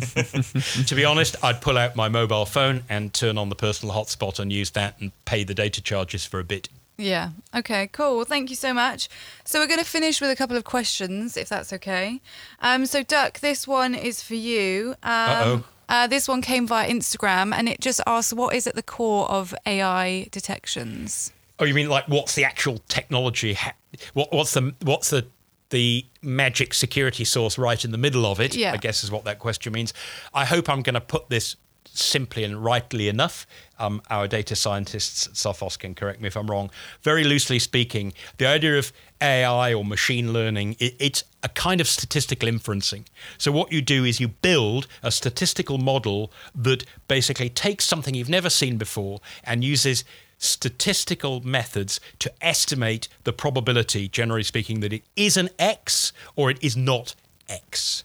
[0.02, 4.40] To be honest, I'd pull out my mobile phone and turn on the personal hotspot
[4.40, 6.70] and use that and pay the data charges for a bit.
[6.98, 7.30] Yeah.
[7.56, 8.16] Okay, cool.
[8.16, 9.08] Well, thank you so much.
[9.46, 12.22] So we're going to finish with a couple of questions, if that's okay.
[12.60, 14.96] Um, so, Duck, this one is for you.
[15.04, 15.64] Um, Uh-oh.
[15.90, 19.30] uh, this one came via Instagram and it just asks what is at the core
[19.30, 21.32] of AI detections?
[21.60, 23.54] Oh, you mean like what's the actual technology?
[23.54, 23.74] Ha-
[24.14, 25.26] What, what's the what's the
[25.70, 28.56] the magic security source right in the middle of it?
[28.56, 28.74] Yeah.
[28.74, 29.94] I guess is what that question means.
[30.34, 31.56] I hope I'm going to put this
[31.98, 33.48] simply and rightly enough.
[33.80, 36.70] Um, our data scientists at Sophos can correct me if I'm wrong.
[37.02, 38.92] Very loosely speaking, the idea of
[39.22, 43.06] AI or machine learning, it, it's a kind of statistical inferencing.
[43.38, 48.30] So what you do is you build a statistical model that basically takes something you've
[48.30, 50.04] never seen before and uses
[50.38, 56.58] statistical methods to estimate the probability, generally speaking, that it is an X or it
[56.62, 57.16] is not
[57.50, 58.04] X.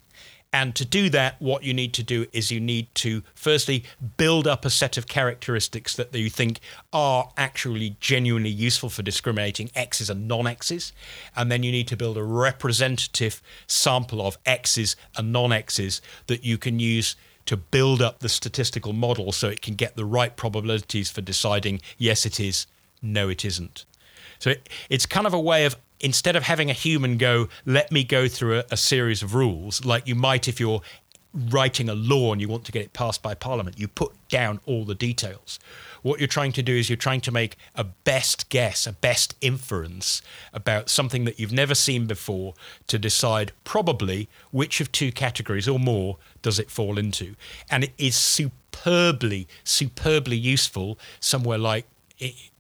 [0.55, 3.85] And to do that, what you need to do is you need to firstly
[4.19, 6.61] build up a set of characteristics that you think
[6.93, 10.93] are actually genuinely useful for discriminating X's and non X's.
[11.35, 16.45] And then you need to build a representative sample of X's and non X's that
[16.45, 17.17] you can use
[17.47, 21.81] to build up the statistical model so it can get the right probabilities for deciding
[21.99, 22.67] yes, it is,
[23.01, 23.85] no, it isn't.
[24.39, 27.93] So it, it's kind of a way of instead of having a human go, let
[27.93, 30.83] me go through a, a series of rules, like you might if you're
[31.33, 34.61] writing a law and you want to get it passed by parliament, you put down
[34.67, 35.59] all the details.
[36.03, 39.35] What you're trying to do is you're trying to make a best guess, a best
[39.41, 40.21] inference
[40.53, 42.55] about something that you've never seen before
[42.89, 47.37] to decide probably which of two categories or more does it fall into.
[47.71, 51.87] And it is superbly, superbly useful somewhere like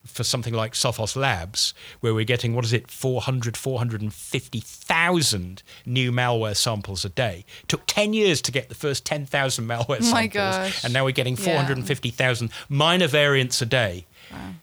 [0.05, 6.57] for something like Sophos Labs, where we're getting, what is it, 400, 450,000 new malware
[6.57, 7.45] samples a day.
[7.69, 10.13] took 10 years to get the first 10,000 malware samples.
[10.13, 10.85] My gosh.
[10.85, 11.45] And now we're getting Yeah.
[11.45, 14.07] 450,000 minor variants a day.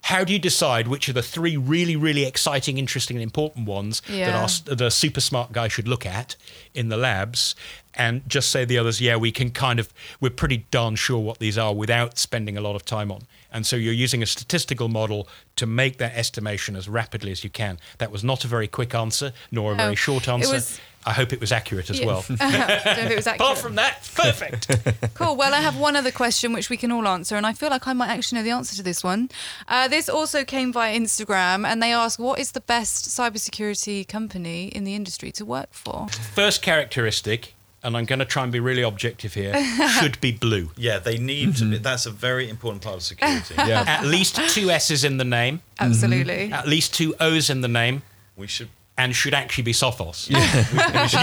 [0.03, 4.01] How do you decide which are the three really, really exciting, interesting, and important ones
[4.07, 6.35] that our, the super smart guy should look at
[6.73, 7.53] in the labs
[7.93, 11.37] and just say the others, yeah, we can kind of, we're pretty darn sure what
[11.37, 13.21] these are without spending a lot of time on.
[13.51, 17.49] And so you're using a statistical model to make that estimation as rapidly as you
[17.49, 17.79] can.
[17.97, 20.53] That was not a very quick answer, nor a very short answer.
[20.53, 22.05] was- I hope it was accurate as Yeah.
[22.07, 22.25] well.
[22.27, 23.35] Don't know if it was accurate.
[23.39, 24.67] Apart from that, perfect.
[25.13, 25.37] Cool.
[25.37, 27.87] Well, I have one other question which we can all answer, and I feel like
[27.87, 29.29] I might actually know the answer to this one.
[29.67, 34.67] Uh, this also came via Instagram, and they ask, "What is the best cybersecurity company
[34.67, 37.53] in the industry to work for?" First characteristic,
[37.83, 39.53] and I'm going to try and be really objective here,
[39.99, 40.71] should be blue.
[40.75, 41.65] Yeah, they need to.
[41.65, 41.83] Be, mm-hmm.
[41.83, 43.55] that's a very important part of security.
[43.57, 43.83] Yeah.
[43.87, 46.33] At least two S's in the name, Absolutely.
[46.45, 46.53] Mm-hmm.
[46.53, 48.01] at least two O's in the name,
[48.35, 48.69] We should.
[48.99, 50.29] And should actually be Sophos.
[50.29, 50.35] you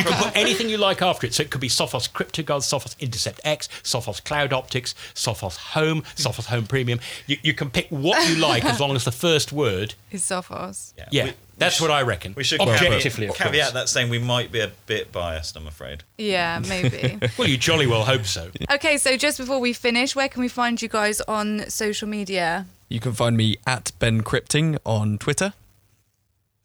[0.03, 1.35] can put anything you like after it.
[1.35, 6.47] So it could be Sophos CryptoGuard, Sophos Intercept X, Sophos Cloud Optix, Sophos Home, Sophos
[6.47, 7.01] Home Premium.
[7.27, 9.93] You, you can pick what you like as long as the first word.
[10.11, 10.95] Is Sophos.
[11.11, 12.33] Yeah, we- that's we what I reckon.
[12.35, 15.55] We should objectively, caveat, of caveat that saying we might be a bit biased.
[15.57, 16.03] I'm afraid.
[16.16, 17.18] Yeah, maybe.
[17.39, 18.51] Well, you jolly well hope so.
[18.70, 22.66] okay, so just before we finish, where can we find you guys on social media?
[22.89, 25.53] You can find me at Ben Crypting on Twitter.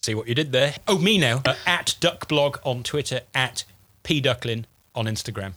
[0.04, 0.74] See what you did there.
[0.88, 1.44] Oh, me now.
[1.46, 3.66] Uh, at Duckblog on Twitter, at
[4.04, 5.54] pducklin on Instagram.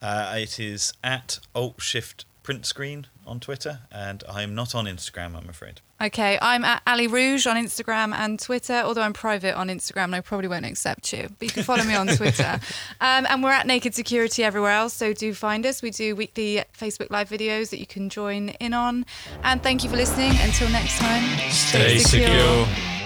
[0.00, 5.34] Uh, it is at Alt Shift Print Screen on Twitter, and I'm not on Instagram.
[5.34, 5.80] I'm afraid.
[6.00, 10.14] Okay, I'm at Ali Rouge on Instagram and Twitter, although I'm private on Instagram and
[10.14, 11.28] I probably won't accept you.
[11.38, 12.60] But you can follow me on Twitter.
[13.00, 15.82] Um, and we're at Naked Security everywhere else, so do find us.
[15.82, 19.06] We do weekly Facebook Live videos that you can join in on.
[19.42, 20.30] And thank you for listening.
[20.40, 22.99] Until next time, Stay secure.